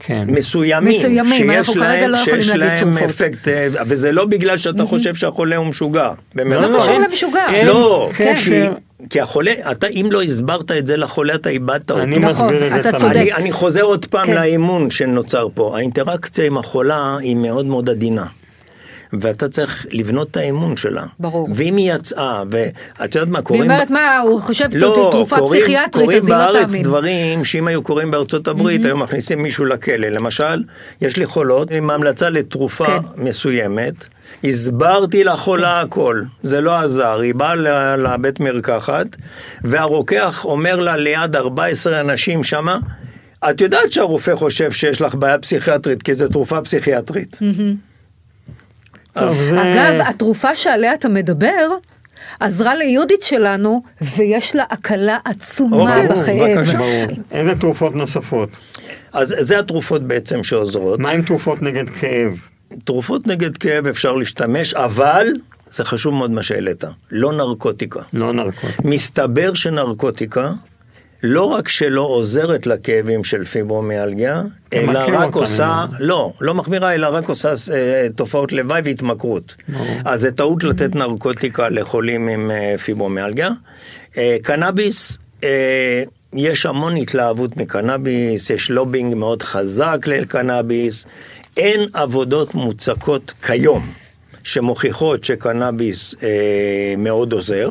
כן. 0.00 0.24
מסוימים, 0.26 0.98
מסוימים, 0.98 1.32
שיש 1.46 1.50
אנחנו 1.56 1.74
כרגע 1.74 2.00
להם, 2.00 2.10
לא 2.10 2.18
יכולים 2.18 2.42
שיש 2.42 2.54
להגיד 2.54 2.86
להם 2.86 2.98
תרופות. 2.98 3.10
אפקט, 3.10 3.48
אה, 3.48 3.66
וזה 3.86 4.12
לא 4.12 4.24
בגלל 4.24 4.56
שאתה 4.56 4.84
חושב 4.84 5.14
שהחולה 5.14 5.56
הוא 5.56 5.66
משוגע. 5.66 6.10
לא 6.34 6.44
קשור 6.68 6.88
אין- 6.92 7.02
למשוגע. 7.02 7.46
אין 7.52 7.66
לא, 7.66 8.10
כן. 8.16 8.34
כי, 8.36 8.42
קשר. 8.42 8.72
כי 9.10 9.20
החולה, 9.20 9.52
אתה 9.70 9.86
אם 9.86 10.08
לא 10.10 10.22
הסברת 10.22 10.70
את 10.72 10.86
זה 10.86 10.96
לחולה 10.96 11.34
אתה 11.34 11.48
איבדת 11.48 11.90
אותו. 11.90 12.02
אני 12.02 12.18
נכון, 12.18 12.44
מסביר 12.46 12.66
את 12.66 12.80
אתה 12.80 12.82
זה 12.82 12.98
צודק. 12.98 13.12
תמיד. 13.12 13.16
אני, 13.16 13.32
אני 13.32 13.52
חוזר 13.52 13.82
עוד 13.82 14.06
פעם 14.06 14.26
כן. 14.26 14.34
לאמון 14.34 14.90
שנוצר 14.90 15.48
פה. 15.54 15.76
האינטראקציה 15.76 16.46
עם 16.46 16.58
החולה 16.58 17.16
היא 17.20 17.36
מאוד 17.36 17.66
מאוד 17.66 17.90
עדינה. 17.90 18.24
ואתה 19.12 19.48
צריך 19.48 19.86
לבנות 19.90 20.30
את 20.30 20.36
האמון 20.36 20.76
שלה. 20.76 21.02
ברור. 21.20 21.48
ואם 21.54 21.76
היא 21.76 21.92
יצאה, 21.94 22.42
ואת 22.50 23.14
יודעת 23.14 23.28
מה, 23.28 23.34
והיא 23.34 23.44
קוראים... 23.44 23.62
אומרת, 23.62 23.90
מה, 23.90 24.18
הוא 24.18 24.40
חושב 24.40 24.68
לא, 24.74 25.08
תרופה 25.12 25.36
קוראים, 25.36 25.60
פסיכיאטרית, 25.62 25.92
קוראים 26.04 26.22
אז 26.22 26.28
היא 26.28 26.34
לא 26.34 26.38
בארץ 26.38 26.66
תאמין. 26.66 26.82
דברים 26.82 27.44
שאם 27.44 27.66
היו 27.66 27.82
קוראים 27.82 28.10
בארצות 28.10 28.48
הברית, 28.48 28.84
היו 28.84 28.96
מכניסים 28.96 29.42
מישהו 29.42 29.64
לכלא. 29.64 30.08
למשל, 30.08 30.62
יש 31.00 31.16
לי 31.16 31.26
חולות 31.26 31.70
עם 31.70 31.90
המלצה 31.90 32.30
לתרופה 32.30 32.86
כן. 32.86 32.96
מסוימת. 33.16 33.94
הסברתי 34.44 35.24
לחולה 35.24 35.80
הכל, 35.80 36.22
זה 36.42 36.60
לא 36.60 36.76
עזר, 36.76 37.18
היא 37.20 37.34
באה 37.34 37.54
לבית 37.96 38.40
מרקחת, 38.40 39.06
והרוקח 39.64 40.44
אומר 40.44 40.76
לה 40.76 40.96
ליד 40.96 41.36
14 41.36 42.00
אנשים 42.00 42.44
שמה, 42.44 42.78
את 43.50 43.60
יודעת 43.60 43.92
שהרופא 43.92 44.36
חושב 44.36 44.72
שיש 44.72 45.00
לך 45.00 45.14
בעיה 45.14 45.38
פסיכיאטרית, 45.38 46.02
כי 46.02 46.14
זו 46.14 46.28
תרופה 46.28 46.60
פסיכיאטרית. 46.60 47.36
זה- 47.40 47.62
אגב, 49.14 50.00
התרופה 50.06 50.56
שעליה 50.56 50.94
אתה 50.94 51.08
מדבר, 51.08 51.68
עזרה 52.40 52.74
ליהודית 52.74 53.22
שלנו, 53.22 53.82
ויש 54.00 54.56
לה 54.56 54.64
הקלה 54.70 55.18
עצומה 55.24 56.06
אוקיי. 56.06 56.54
בבקשה. 56.56 56.78
ברור. 56.78 57.06
איזה 57.32 57.54
תרופות 57.54 57.94
נוספות? 57.94 58.48
אז 59.12 59.34
זה 59.38 59.58
התרופות 59.58 60.02
בעצם 60.02 60.44
שעוזרות. 60.44 61.00
מה 61.00 61.10
עם 61.10 61.22
תרופות 61.22 61.62
נגד 61.62 61.88
כאב? 61.88 62.38
תרופות 62.84 63.26
נגד 63.26 63.56
כאב 63.56 63.86
אפשר 63.86 64.14
להשתמש, 64.14 64.74
אבל 64.74 65.26
זה 65.66 65.84
חשוב 65.84 66.14
מאוד 66.14 66.30
מה 66.30 66.42
שהעלית, 66.42 66.84
לא 67.10 67.32
נרקוטיקה. 67.32 68.00
לא 68.12 68.32
נרקות. 68.32 68.70
מסתבר 68.84 69.54
שנרקוטיקה 69.54 70.52
לא 71.22 71.44
רק 71.44 71.68
שלא 71.68 72.02
עוזרת 72.02 72.66
לכאבים 72.66 73.24
של 73.24 73.44
פיברומיאלגיה, 73.44 74.42
אלא 74.72 75.00
רק 75.12 75.34
עושה, 75.34 75.86
אני 75.96 76.06
לא, 76.06 76.32
לא 76.40 76.54
מחמירה, 76.54 76.94
אלא 76.94 77.08
רק 77.12 77.28
עושה 77.28 77.54
אה, 77.74 78.06
תופעות 78.16 78.52
לוואי 78.52 78.80
והתמכרות. 78.84 79.54
אז 80.04 80.20
זה 80.20 80.32
טעות 80.32 80.64
לתת 80.64 80.94
נרקוטיקה 80.94 81.68
לחולים 81.68 82.28
עם 82.28 82.50
אה, 82.50 82.74
פיברומיאלגיה. 82.84 83.50
אה, 84.16 84.36
קנאביס, 84.42 85.18
אה, 85.44 86.02
יש 86.32 86.66
המון 86.66 86.96
התלהבות 86.96 87.56
מקנאביס, 87.56 88.50
יש 88.50 88.70
לובינג 88.70 89.14
מאוד 89.14 89.42
חזק 89.42 89.98
לקנאביס. 90.06 91.06
אין 91.56 91.86
עבודות 91.92 92.54
מוצקות 92.54 93.32
כיום 93.46 93.92
שמוכיחות 94.44 95.24
שקנאביס 95.24 96.14
אה, 96.22 96.94
מאוד 96.98 97.32
עוזר. 97.32 97.68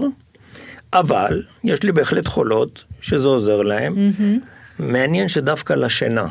אבל 0.99 1.43
יש 1.63 1.83
לי 1.83 1.91
בהחלט 1.91 2.27
חולות 2.27 2.83
שזה 3.01 3.27
עוזר 3.27 3.62
להם. 3.62 4.12
מעניין 4.79 5.27
שדווקא 5.27 5.73
לשינה. 5.73 6.27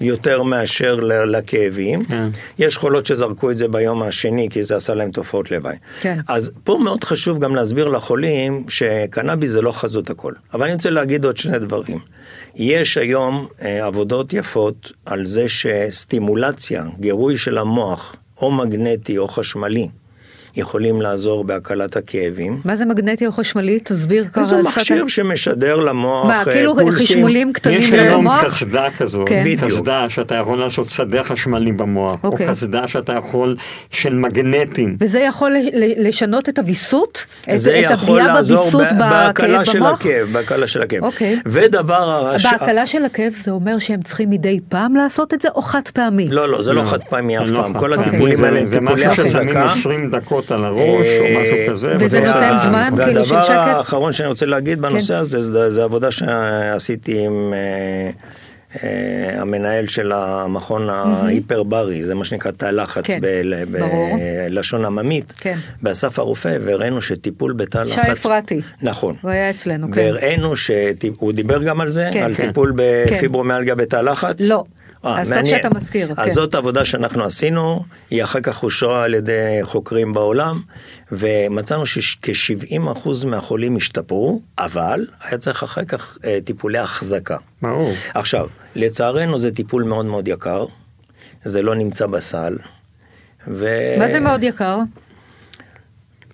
יותר 0.00 0.42
מאשר 0.42 1.00
לכאבים. 1.26 2.04
כן. 2.04 2.28
יש 2.58 2.76
חולות 2.76 3.06
שזרקו 3.06 3.50
את 3.50 3.58
זה 3.58 3.68
ביום 3.68 4.02
השני 4.02 4.48
כי 4.50 4.64
זה 4.64 4.76
עשה 4.76 4.94
להם 4.94 5.10
תופעות 5.10 5.50
לוואי. 5.50 5.76
כן. 6.00 6.18
אז 6.28 6.50
פה 6.64 6.78
מאוד 6.84 7.04
חשוב 7.04 7.38
גם 7.38 7.54
להסביר 7.54 7.88
לחולים 7.88 8.64
שקנאביס 8.68 9.50
זה 9.50 9.62
לא 9.62 9.72
חזות 9.72 10.10
הכל. 10.10 10.32
אבל 10.54 10.64
אני 10.64 10.74
רוצה 10.74 10.90
להגיד 10.90 11.24
עוד 11.24 11.36
שני 11.36 11.58
דברים. 11.58 11.98
יש 12.54 12.96
היום 12.96 13.46
אה, 13.62 13.86
עבודות 13.86 14.32
יפות 14.32 14.92
על 15.06 15.26
זה 15.26 15.48
שסטימולציה, 15.48 16.84
גירוי 17.00 17.38
של 17.38 17.58
המוח, 17.58 18.16
או 18.40 18.50
מגנטי 18.50 19.18
או 19.18 19.28
חשמלי, 19.28 19.88
יכולים 20.56 21.02
לעזור 21.02 21.44
בהקלת 21.44 21.96
הכאבים. 21.96 22.60
מה 22.64 22.76
זה 22.76 22.84
מגנטי 22.84 23.26
או 23.26 23.32
חשמלי? 23.32 23.78
תסביר 23.80 24.24
ככה. 24.32 24.44
זה 24.44 24.56
על 24.56 24.62
מכשיר 24.62 24.98
שפת- 24.98 25.08
שמשדר 25.10 25.76
למוח 25.76 26.26
מה, 26.26 26.38
אה, 26.38 26.44
כאילו 26.44 26.74
פולסים. 26.74 27.06
חשמולים 27.06 27.52
קטנים 27.52 27.78
יש 27.78 27.90
היום 27.90 28.20
במוח? 28.24 28.44
קסדה 28.44 28.86
כזאת, 28.98 29.28
כן. 29.28 29.42
בדיוק. 29.46 29.70
קסדה 29.72 30.06
שאתה 30.10 30.34
יכול 30.34 30.58
לעשות 30.58 30.90
שדה 30.90 31.22
חשמלי 31.22 31.72
במוח, 31.72 32.24
או 32.24 32.28
אוקיי. 32.30 32.48
קסדה 32.48 32.88
שאתה 32.88 33.12
יכול 33.12 33.56
של 33.90 34.14
מגנטים. 34.14 34.96
וזה 35.00 35.20
יכול 35.20 35.52
לשנות 35.96 36.48
את 36.48 36.58
הוויסות? 36.58 37.26
את- 37.54 37.58
זה 37.58 37.78
את 37.86 37.90
יכול 37.90 38.18
הפגיעה 38.20 38.34
לעזור 38.34 38.56
בוויסות 38.58 38.86
בהקלה 38.98 39.64
של 39.64 39.78
במוח? 39.78 40.00
הכאב, 40.00 40.28
בהקלה 40.32 40.66
של 40.66 40.82
הכאב. 40.82 41.04
אוקיי. 41.04 41.38
ודבר 41.46 42.30
הש... 42.34 42.46
בהקלה 42.46 42.86
של 42.86 43.04
הכאב 43.04 43.32
זה 43.44 43.50
אומר 43.50 43.78
שהם 43.78 44.02
צריכים 44.02 44.30
מדי 44.30 44.60
פעם 44.68 44.96
לעשות 44.96 45.34
את 45.34 45.40
זה, 45.40 45.48
או 45.54 45.62
חד 45.62 45.80
פעמי? 45.92 46.28
לא, 46.30 46.48
לא, 46.48 46.62
זה 46.62 46.72
לא 46.72 46.82
חד 46.84 47.04
פעמי 47.04 47.38
אף 47.38 47.46
זה 47.46 47.52
לא 47.52 47.62
פעם. 47.62 47.78
כל. 47.78 47.92
הטיפולים 47.92 48.38
זה- 48.38 48.44
האלה 48.46 48.60
הם 48.60 48.68
זה 48.68 48.78
טיפולי 48.80 49.06
משהו 49.08 49.26
ששמים 49.28 49.48
החזקה. 49.56 49.66
20 49.80 50.10
דקות 50.10 50.37
על 50.50 50.64
הראש, 50.64 51.06
או 51.20 51.24
אה, 51.24 51.42
משהו 51.42 51.72
כזה. 51.72 51.96
וזה 52.00 52.20
נותן 52.20 52.56
זמן? 52.64 52.94
כאילו, 53.04 53.24
של 53.24 53.34
והדבר 53.34 53.44
שקט? 53.44 53.54
כן. 53.54 53.58
האחרון 53.58 54.12
שאני 54.12 54.28
רוצה 54.28 54.46
להגיד 54.46 54.80
בנושא 54.80 55.14
הזה, 55.14 55.42
זה, 55.42 55.70
זה 55.70 55.84
עבודה 55.84 56.10
שעשיתי 56.10 57.24
עם 57.24 57.54
אה, 57.54 58.10
אה, 58.84 59.40
המנהל 59.40 59.86
של 59.86 60.12
המכון 60.12 60.90
ההיפרברי, 60.90 62.04
זה 62.04 62.14
מה 62.14 62.24
שנקרא 62.24 62.50
תא 62.50 62.66
לחץ 62.66 63.04
כן. 63.04 63.20
בלשון 63.70 64.84
עממית, 64.84 65.32
כן. 65.36 65.56
באסף 65.82 66.18
הרופא, 66.18 66.58
והראינו 66.64 67.02
שטיפול 67.02 67.52
בתא 67.52 67.78
לחץ... 67.78 68.04
שי 68.04 68.12
אפרתי. 68.12 68.60
נכון. 68.82 69.16
הוא 69.22 69.30
היה 69.30 69.50
אצלנו, 69.50 69.86
כן. 69.92 70.00
והראינו 70.00 70.56
שהוא 70.56 71.32
דיבר 71.32 71.62
גם 71.62 71.80
על 71.80 71.90
זה, 71.90 72.08
כן. 72.12 72.22
על 72.22 72.34
כן. 72.34 72.46
טיפול 72.46 72.72
בפיברומיאלגיה 72.76 73.74
בתא 73.74 73.96
לחץ? 73.96 74.40
לא. 74.40 74.64
אה, 75.04 75.20
אז 75.20 75.28
טוב 75.28 75.36
מעניין. 75.36 75.56
שאתה 75.56 75.68
מזכיר, 75.74 76.12
אז 76.16 76.28
כן. 76.28 76.30
זאת 76.30 76.54
עבודה 76.54 76.84
שאנחנו 76.84 77.24
עשינו, 77.24 77.84
היא 78.10 78.24
אחר 78.24 78.40
כך 78.40 78.62
אושרה 78.62 79.04
על 79.04 79.14
ידי 79.14 79.58
חוקרים 79.62 80.12
בעולם, 80.12 80.62
ומצאנו 81.12 81.86
שכ-70% 81.86 83.26
מהחולים 83.26 83.76
השתפרו, 83.76 84.40
אבל 84.58 85.06
היה 85.22 85.38
צריך 85.38 85.62
אחר 85.62 85.84
כך 85.84 86.18
אה, 86.24 86.38
טיפולי 86.44 86.78
החזקה. 86.78 87.36
ברור. 87.62 87.92
עכשיו, 88.14 88.46
לצערנו 88.74 89.40
זה 89.40 89.50
טיפול 89.50 89.82
מאוד 89.82 90.06
מאוד 90.06 90.28
יקר, 90.28 90.64
זה 91.44 91.62
לא 91.62 91.74
נמצא 91.74 92.06
בסל. 92.06 92.56
ו... 93.48 93.66
מה 93.98 94.08
זה 94.08 94.20
מאוד 94.20 94.42
יקר? 94.42 94.78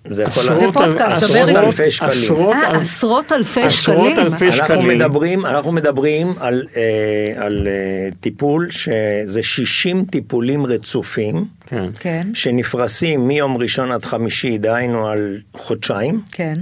זה 0.09 0.23
יכול 0.23 0.43
עשרות 0.43 0.59
זה 0.59 0.65
על- 0.65 0.71
פודקאסט, 0.71 1.23
עשרות 1.23 1.49
אלפי 1.49 1.91
שקלים. 1.91 2.11
עשרות 2.23 2.55
אה, 2.55 2.67
על- 2.69 2.75
עשרות 2.75 3.31
אלפי 3.31 3.61
עשרות 3.61 3.97
שקלים? 4.07 4.19
אלפי 4.19 4.45
אנחנו 4.45 4.53
שקלים. 4.65 4.87
מדברים, 4.87 5.45
אנחנו 5.45 5.71
מדברים 5.71 6.33
על, 6.39 6.63
אה, 6.77 6.81
על 7.45 7.67
אה, 7.67 8.09
טיפול 8.19 8.67
שזה 8.69 9.43
60 9.43 10.05
טיפולים 10.05 10.65
רצופים. 10.65 11.45
כן, 11.99 12.27
שנפרסים 12.33 13.27
מיום 13.27 13.57
ראשון 13.57 13.91
עד 13.91 14.05
חמישי, 14.05 14.57
דהיינו 14.57 15.07
על 15.07 15.37
חודשיים, 15.57 16.21
כן. 16.31 16.53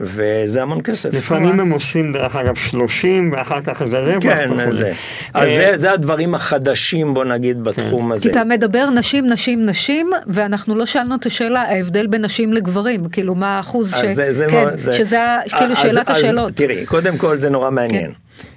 וזה 0.00 0.62
המון 0.62 0.80
כסף. 0.82 1.14
לפעמים 1.14 1.60
הם 1.60 1.70
עושים 1.70 2.12
דרך 2.12 2.36
אגב 2.36 2.54
30 2.56 3.32
ואחר 3.32 3.60
כך 3.62 3.82
איזה 3.82 3.98
רווח 4.00 4.22
כן. 4.22 4.72
זה. 4.72 4.92
אז 5.34 5.48
אה, 5.48 5.56
זה, 5.56 5.78
זה 5.78 5.92
הדברים 5.92 6.34
החדשים, 6.34 7.14
בוא 7.14 7.24
נגיד, 7.24 7.64
בתחום 7.64 8.12
הזה. 8.12 8.22
כי 8.22 8.30
אתה 8.30 8.44
מדבר 8.44 8.90
נשים, 8.90 9.26
נשים, 9.26 9.66
נשים, 9.66 10.10
ואנחנו 10.26 10.74
לא 10.74 10.86
שאלנו 10.86 11.14
את 11.14 11.26
השאלה, 11.26 11.62
ההבדל 11.62 12.06
בין 12.06 12.24
נשים 12.24 12.52
לגברים, 12.52 13.08
כאילו 13.08 13.34
מה 13.34 13.56
האחוז 13.56 13.90
ש... 13.90 13.94
אז 13.94 14.16
זה, 14.16 14.34
זה 14.34 14.46
כן, 14.50 14.64
זה- 14.80 14.94
שזה 14.94 15.22
ה- 15.22 15.38
כאילו 15.58 15.72
אז- 15.72 15.78
שאלת 15.78 16.10
אז 16.10 16.16
השאלות. 16.16 16.52
כן. 16.56 16.64
תראי, 16.66 16.86
קודם 16.86 17.16
כל 17.16 17.38
זה 17.38 17.50
נורא 17.50 17.70
מעניין. 17.70 18.12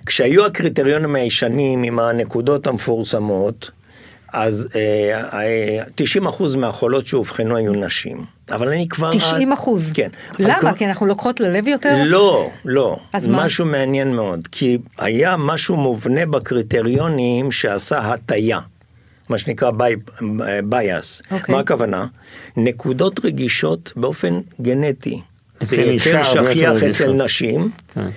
כשהיו 0.06 0.46
הקריטריונים 0.46 1.16
הישנים 1.16 1.84
עם 1.84 2.00
הנקודות 2.00 2.68
המפורסמות, 2.68 3.72
אז 4.34 4.68
אה, 4.76 5.40
אה, 5.40 5.84
90% 6.24 6.58
מהחולות 6.58 7.08
שאובחנו 7.08 7.56
היו 7.58 7.72
נשים. 7.74 8.37
אבל 8.52 8.68
אני 8.68 8.88
כבר... 8.90 9.12
90 9.14 9.52
אחוז. 9.52 9.92
כן. 9.94 10.10
למה? 10.40 10.60
כבר- 10.60 10.74
כי 10.74 10.86
אנחנו 10.86 11.06
לוקחות 11.06 11.40
ללב 11.40 11.68
יותר? 11.68 11.96
לא, 12.06 12.50
לא. 12.66 12.98
אז 13.14 13.28
מה? 13.28 13.46
משהו 13.46 13.66
מעניין 13.66 14.16
מאוד. 14.16 14.48
כי 14.52 14.78
היה 14.98 15.36
משהו 15.38 15.76
מובנה 15.76 16.26
בקריטריונים 16.26 17.52
שעשה 17.52 18.00
הטיה. 18.00 18.60
מה 19.30 19.38
שנקרא 19.38 19.72
bias. 20.64 21.22
אוקיי. 21.32 21.56
מה 21.56 21.62
הכוונה? 21.62 22.06
נקודות 22.58 23.26
רגישות 23.26 23.94
באופן 23.96 24.40
גנטי. 24.62 25.22
זה 25.54 25.76
יותר 25.76 26.24
שכיח. 26.24 26.84
אצל 26.90 27.14
נשים. 27.14 27.70
כן. 27.96 28.08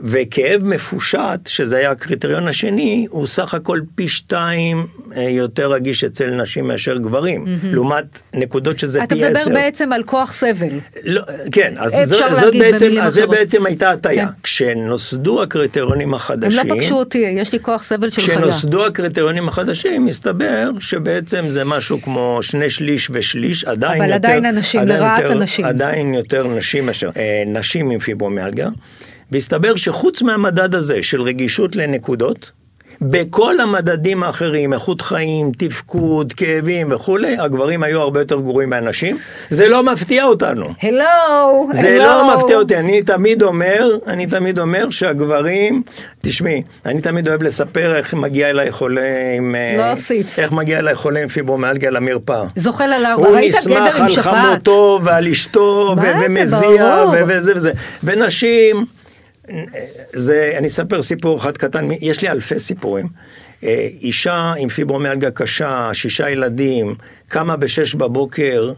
וכאב 0.00 0.64
מפושט, 0.64 1.46
שזה 1.46 1.76
היה 1.76 1.90
הקריטריון 1.90 2.48
השני, 2.48 3.06
הוא 3.10 3.26
סך 3.26 3.54
הכל 3.54 3.80
פי 3.94 4.08
שתיים 4.08 4.86
אה, 5.16 5.22
יותר 5.22 5.72
רגיש 5.72 6.04
אצל 6.04 6.30
נשים 6.30 6.68
מאשר 6.68 6.96
גברים, 6.96 7.44
mm-hmm. 7.44 7.66
לעומת 7.66 8.04
נקודות 8.34 8.78
שזה 8.78 9.04
אתה 9.04 9.14
פי 9.14 9.24
עשר. 9.24 9.40
מדבר 9.40 9.54
בעצם 9.54 9.92
על 9.92 10.02
כוח 10.02 10.32
סבל. 10.32 10.80
לא, 11.04 11.22
כן, 11.52 11.74
אז 11.78 12.08
זו, 12.08 12.16
זאת 12.16 12.32
להגיד 12.42 12.62
בעצם, 12.62 12.94
אז 13.02 13.14
זה. 13.14 13.26
בעצם 13.26 13.66
הייתה 13.66 13.90
הטעיה. 13.90 14.26
כן. 14.26 14.32
כשנוסדו 14.42 15.42
הקריטריונים 15.42 16.08
הם 16.08 16.14
החדשים, 16.14 16.68
לא 16.68 16.74
פגשו 16.74 16.94
אותי, 16.94 17.18
יש 17.18 17.52
לי 17.52 17.60
כוח 17.60 17.82
סבל 17.82 18.10
של 18.10 18.22
חיה. 18.22 18.36
כשנוסדו 18.36 18.86
הקריטריונים 18.86 19.48
החדשים, 19.48 20.06
מסתבר 20.06 20.70
שבעצם 20.80 21.44
זה 21.48 21.64
משהו 21.64 22.02
כמו 22.02 22.38
שני 22.42 22.70
שליש 22.70 23.08
ושליש, 23.12 23.64
עדיין 23.64 24.02
אבל 24.02 24.12
יותר... 24.12 24.28
עדיין 24.28 24.44
הנשים, 24.44 24.80
עדיין 24.80 25.00
לרעת 25.00 25.22
יותר- 25.22 25.32
הנשים. 25.32 25.64
עדיין 25.64 26.14
יותר 26.14 26.46
נשים 26.46 26.86
מאשר 26.86 27.10
אה, 27.16 27.42
נשים 27.46 27.90
עם 27.90 27.98
פיברומיאלגיה. 27.98 28.68
והסתבר 29.32 29.76
שחוץ 29.76 30.22
מהמדד 30.22 30.74
הזה 30.74 31.02
של 31.02 31.22
רגישות 31.22 31.76
לנקודות, 31.76 32.50
בכל 33.00 33.60
המדדים 33.60 34.22
האחרים, 34.22 34.72
איכות 34.72 35.00
חיים, 35.00 35.52
תפקוד, 35.58 36.32
כאבים 36.32 36.88
וכולי, 36.90 37.36
הגברים 37.38 37.82
היו 37.82 38.00
הרבה 38.00 38.20
יותר 38.20 38.40
גרועים 38.40 38.70
מהנשים. 38.70 39.18
זה 39.50 39.68
לא 39.68 39.82
מפתיע 39.82 40.24
אותנו. 40.24 40.66
הלו, 40.82 41.68
זה 41.72 41.98
לא 41.98 42.36
מפתיע 42.36 42.56
אותי, 42.56 42.76
אני 42.76 43.02
תמיד 43.02 43.42
אומר, 43.42 43.98
אני 44.06 44.26
תמיד 44.26 44.58
אומר 44.58 44.90
שהגברים, 44.90 45.82
תשמעי, 46.20 46.62
אני 46.86 47.00
תמיד 47.00 47.28
אוהב 47.28 47.42
לספר 47.42 47.96
איך 47.96 48.14
מגיע 48.14 48.50
אליי 48.50 48.72
חולה 48.72 49.02
עם... 49.36 49.54
אה, 49.54 49.74
לא 49.78 49.92
אוסיף. 49.92 50.38
איך 50.38 50.52
מגיע 50.52 50.78
אליי 50.78 50.94
חולה 50.94 51.22
עם 51.22 51.28
פיברומיאלגיה 51.28 51.90
למרפאה. 51.90 52.44
זוחל 52.56 52.92
על 52.92 53.06
הוא 53.06 53.28
ראית 53.28 53.54
נסמך 53.54 53.76
גבר 53.76 53.96
עם 53.96 54.02
על 54.02 54.12
שפעת? 54.12 54.24
חמותו 54.24 55.00
ועל 55.02 55.28
אשתו 55.28 55.94
מה 55.96 56.02
ו- 56.02 56.20
זה, 56.20 56.26
ומזיע 56.26 57.04
וזה 57.12 57.52
וזה. 57.56 57.72
ונשים, 58.04 58.84
זה, 60.12 60.54
אני 60.58 60.68
אספר 60.68 61.02
סיפור 61.02 61.38
אחד 61.38 61.56
קטן, 61.56 61.88
יש 62.00 62.22
לי 62.22 62.28
אלפי 62.28 62.58
סיפורים. 62.60 63.06
אה, 63.64 63.88
אישה 64.00 64.54
עם 64.58 64.68
פיברומיאלגיה 64.68 65.30
קשה, 65.30 65.90
שישה 65.92 66.30
ילדים, 66.30 66.94
קמה 67.28 67.56
בשש 67.56 67.94
בבוקר, 67.94 68.72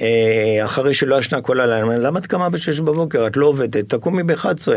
אה, 0.00 0.64
אחרי 0.64 0.94
שלא 0.94 1.18
ישנה 1.18 1.40
כל 1.40 1.60
הלילה, 1.60 1.96
למה 1.96 2.18
את 2.18 2.26
קמה 2.26 2.48
בשש 2.48 2.80
בבוקר? 2.80 3.26
את 3.26 3.36
לא 3.36 3.46
עובדת, 3.46 3.94
תקומי 3.94 4.22
ב-11. 4.22 4.44
זאת 4.58 4.68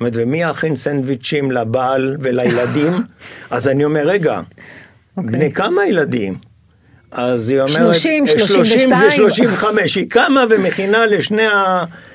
אומרת, 0.00 0.12
ומי 0.16 0.42
יכין 0.42 0.76
סנדוויצ'ים 0.76 1.50
לבעל 1.50 2.16
ולילדים? 2.20 2.92
אז 3.50 3.68
אני 3.68 3.84
אומר, 3.84 4.02
רגע, 4.06 4.40
אוקיי. 5.16 5.32
בני 5.32 5.52
כמה 5.52 5.86
ילדים? 5.86 6.34
אז 7.10 7.48
היא 7.48 7.60
אומרת, 7.60 7.94
30, 7.94 8.24
"אה, 8.28 8.38
32. 8.38 9.24
ו-35, 9.24 9.94
היא 9.96 10.10
קמה 10.10 10.44
ומכינה 10.50 11.06
לשני 11.06 11.42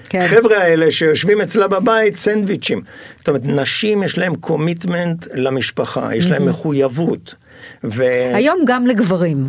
כן. 0.10 0.22
החבר'ה 0.22 0.58
האלה 0.58 0.92
שיושבים 0.92 1.42
אצלה 1.42 1.68
בבית 1.68 2.16
סנדוויצ'ים. 2.16 2.82
זאת 3.18 3.28
אומרת, 3.28 3.42
נשים 3.46 4.04
יש 4.04 4.18
להם 4.18 4.36
קומיטמנט 4.36 5.26
למשפחה, 5.34 6.16
יש 6.16 6.28
להם 6.28 6.46
מחויבות. 6.46 7.36
ו... 7.84 8.04
היום 8.34 8.60
גם 8.66 8.88
לגברים. 8.88 9.46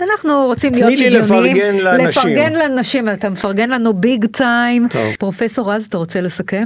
אנחנו 0.00 0.46
רוצים 0.46 0.74
להיות 0.74 0.90
תני 0.96 1.10
לי 1.10 1.18
שוויוניים. 1.22 1.56
לפרגן 1.56 1.76
לנשים. 1.76 2.22
לפרגן 2.32 2.52
לנשים, 2.52 3.08
אתה 3.08 3.28
מפרגן 3.28 3.70
לנו 3.70 3.94
ביג 3.94 4.26
טיים. 4.26 4.88
טוב. 4.90 5.14
פרופסור 5.18 5.72
רז, 5.72 5.86
אתה 5.86 5.98
רוצה 5.98 6.20
לסכם? 6.20 6.64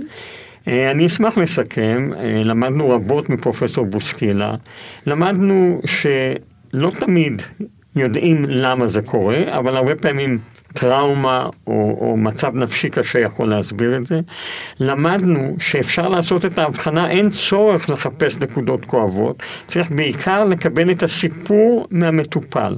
אה, 0.69 0.91
אני 0.91 1.07
אשמח 1.07 1.39
לסכם, 1.39 2.11
אה, 2.17 2.43
למדנו 2.45 2.91
רבות 2.91 3.31
מפרופסור 3.31 3.87
בוסקילה, 3.87 4.55
למדנו 5.07 5.81
שלא 5.87 6.91
תמיד 7.01 7.43
יודעים 7.97 8.45
למה 8.49 8.87
זה 8.87 9.03
קורה, 9.03 9.37
אבל 9.49 9.77
הרבה 9.77 9.95
פעמים 9.95 10.39
טראומה 10.75 11.49
או, 11.67 11.97
או 12.01 12.17
מצב 12.17 12.55
נפשי 12.55 12.91
קשה 12.91 13.19
יכול 13.19 13.49
להסביר 13.49 13.97
את 13.97 14.07
זה. 14.07 14.21
למדנו 14.81 15.57
שאפשר 15.59 16.09
לעשות 16.09 16.45
את 16.45 16.59
ההבחנה, 16.59 17.11
אין 17.11 17.31
צורך 17.31 17.91
לחפש 17.91 18.39
נקודות 18.39 18.85
כואבות, 18.85 19.43
צריך 19.67 19.91
בעיקר 19.91 20.45
לקבל 20.45 20.91
את 20.91 21.03
הסיפור 21.03 21.87
מהמטופל. 21.91 22.77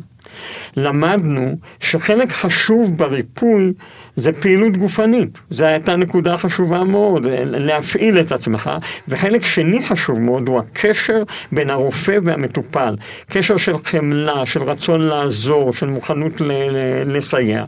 למדנו 0.77 1.57
שחלק 1.81 2.33
חשוב 2.33 2.97
בריפוי 2.97 3.73
זה 4.17 4.33
פעילות 4.33 4.77
גופנית. 4.77 5.39
זו 5.51 5.65
הייתה 5.65 5.97
נקודה 5.97 6.37
חשובה 6.37 6.85
מאוד, 6.85 7.27
להפעיל 7.45 8.21
את 8.21 8.33
עצמך. 8.33 8.71
וחלק 9.09 9.43
שני 9.43 9.87
חשוב 9.87 10.21
מאוד 10.21 10.49
הוא 10.49 10.59
הקשר 10.59 11.23
בין 11.53 11.71
הרופא 11.71 12.19
והמטופל. 12.23 12.97
קשר 13.31 13.57
של 13.57 13.73
חמלה, 13.85 14.47
של 14.47 14.63
רצון 14.63 15.01
לעזור, 15.01 15.73
של 15.73 15.87
מוכנות 15.87 16.33
לסייע. 17.07 17.65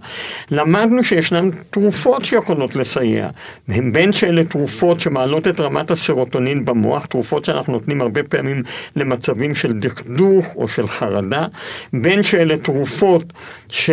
למדנו 0.51 1.05
שישנן 1.05 1.51
תרופות 1.71 2.25
שיכולות 2.25 2.77
לסייע. 2.77 3.29
בין 3.69 4.13
שאלה 4.13 4.45
תרופות 4.45 5.01
שמעלות 5.01 5.49
את 5.49 5.61
רמת 5.61 5.91
הסרוטונין 5.91 6.65
במוח, 6.65 7.07
תרופות 7.07 7.45
שאנחנו 7.45 7.73
נותנים 7.73 8.01
הרבה 8.01 8.23
פעמים 8.23 8.63
למצבים 8.97 9.55
של 9.55 9.73
דכדוך 9.73 10.57
או 10.57 10.69
של 10.69 10.87
חרדה, 10.87 11.47
בין 11.93 12.23
שאלה 12.23 12.58
תרופות 12.59 13.33
ש... 13.69 13.91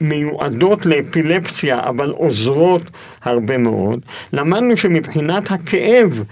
מיועדות 0.00 0.86
לאפילפסיה, 0.86 1.80
אבל 1.88 2.10
עוזרות 2.10 2.82
הרבה 3.22 3.58
מאוד. 3.58 4.00
למדנו 4.32 4.76
שמבחינת 4.76 5.50
הכאב, 5.50 6.24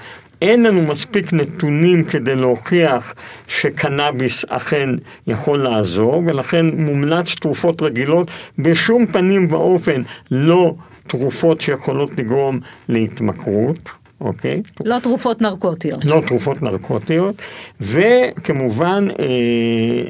אין 0.43 0.63
לנו 0.63 0.83
מספיק 0.83 1.33
נתונים 1.33 2.05
כדי 2.05 2.37
להוכיח 2.37 3.15
שקנאביס 3.49 4.45
אכן 4.49 4.91
יכול 5.27 5.59
לעזור, 5.59 6.23
ולכן 6.27 6.67
מומלץ 6.67 7.35
תרופות 7.35 7.83
רגילות, 7.83 8.31
בשום 8.59 9.07
פנים 9.07 9.53
ואופן 9.53 10.03
לא 10.31 10.75
תרופות 11.07 11.61
שיכולות 11.61 12.11
לגרום 12.19 12.61
להתמכרות. 12.89 13.91
אוקיי? 14.21 14.63
לא 14.85 14.99
תרופות 14.99 15.43
נרקוטיות. 15.43 16.05
לא 16.05 16.23
תרופות 16.27 16.63
נרקוטיות, 16.63 17.35
וכמובן 17.81 19.09
אה, 19.21 20.09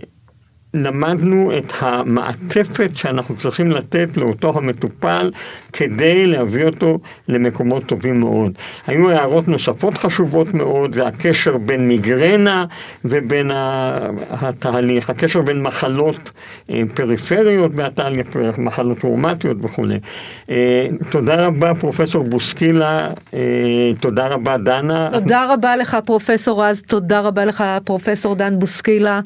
למדנו 0.75 1.53
את 1.59 1.73
המעטפת 1.81 2.91
שאנחנו 2.95 3.37
צריכים 3.37 3.71
לתת 3.71 4.17
לאותו 4.17 4.53
המטופל 4.57 5.31
כדי 5.73 6.27
להביא 6.27 6.65
אותו 6.65 6.99
למקומות 7.29 7.87
טובים 7.87 8.21
מאוד. 8.21 8.53
היו 8.87 9.11
הערות 9.11 9.49
נוספות 9.49 9.99
חשובות 9.99 10.55
מאוד, 10.55 10.97
והקשר 10.97 11.59
בין 11.59 11.89
מיגרנה 11.89 12.65
ובין 13.05 13.51
התהליך, 14.31 15.11
הקשר 15.11 15.43
בין 15.43 15.63
מחלות 15.63 16.31
אה, 16.71 16.83
פריפריות 16.95 17.71
והתהליך, 17.75 18.27
מחלות 18.59 18.99
טראומטיות 18.99 19.57
וכולי. 19.63 19.99
אה, 20.51 20.87
תודה 21.11 21.47
רבה 21.47 21.75
פרופסור 21.75 22.25
בוסקילה, 22.25 23.11
אה, 23.35 23.93
תודה 24.01 24.27
רבה 24.27 24.57
דנה. 24.57 25.09
תודה 25.13 25.53
רבה 25.53 25.77
לך 25.77 25.97
פרופסור 26.05 26.65
רז, 26.65 26.83
תודה 26.83 27.21
רבה 27.21 27.45
לך 27.45 27.65
פרופסור 27.85 28.35
דן 28.35 28.59
בוסקילה, 28.59 29.21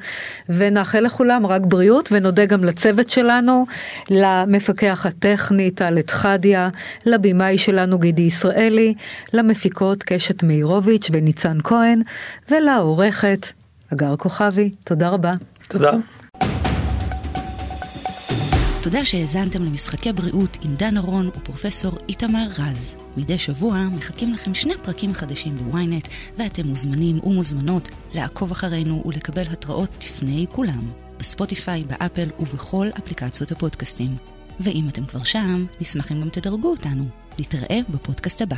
ונאחל 0.49 1.01
לכולם 1.01 1.32
רק 1.47 1.63
בריאות, 1.67 2.09
ונודה 2.13 2.45
גם 2.45 2.65
לצוות 2.65 3.11
שלנו, 3.11 3.67
למפקח 4.11 5.07
הטכני 5.07 5.71
טל 5.71 5.99
חדיה, 6.11 6.69
לבימאי 7.07 7.59
שלנו 7.59 7.99
גידי 7.99 8.23
ישראלי, 8.23 8.95
למפיקות 9.33 10.03
קשת 10.03 10.43
מאירוביץ' 10.43 11.11
וניצן 11.13 11.59
כהן, 11.65 12.03
ולעורכת 12.51 13.47
אגר 13.93 14.17
כוכבי, 14.17 14.71
תודה 14.85 15.09
רבה. 15.09 15.35
תודה. 15.69 15.93
תודה 18.83 19.05
שהאזנתם 19.05 19.65
למשחקי 19.65 20.13
בריאות 20.13 20.59
עם 20.63 20.75
דן 20.75 20.97
אורון 20.97 21.29
ופרופסור 21.29 21.93
איתמר 22.09 22.47
רז. 22.59 22.97
מדי 23.17 23.39
שבוע 23.39 23.89
מחכים 23.97 24.33
לכם 24.33 24.55
שני 24.55 24.75
פרקים 24.83 25.15
חדשים 25.15 25.57
בוויינט, 25.57 26.09
ואתם 26.39 26.63
מוזמנים 26.69 27.19
ומוזמנות 27.25 27.89
לעקוב 28.15 28.51
אחרינו 28.51 29.03
ולקבל 29.07 29.43
התראות 29.53 30.05
לפני 30.05 30.47
כולם, 30.53 30.89
בספוטיפיי, 31.23 31.85
באפל 31.85 32.29
ובכל 32.41 32.89
אפליקציות 32.99 33.53
הפודקאסטים. 33.53 34.17
ואם 34.61 34.89
אתם 34.89 35.07
כבר 35.07 35.23
שם, 35.23 35.67
נשמח 35.81 36.13
אם 36.13 36.21
גם 36.21 36.29
תדרגו 36.29 36.71
אותנו. 36.71 37.05
נתראה 37.39 37.79
בפודקאסט 37.89 38.43
הבא. 38.43 38.57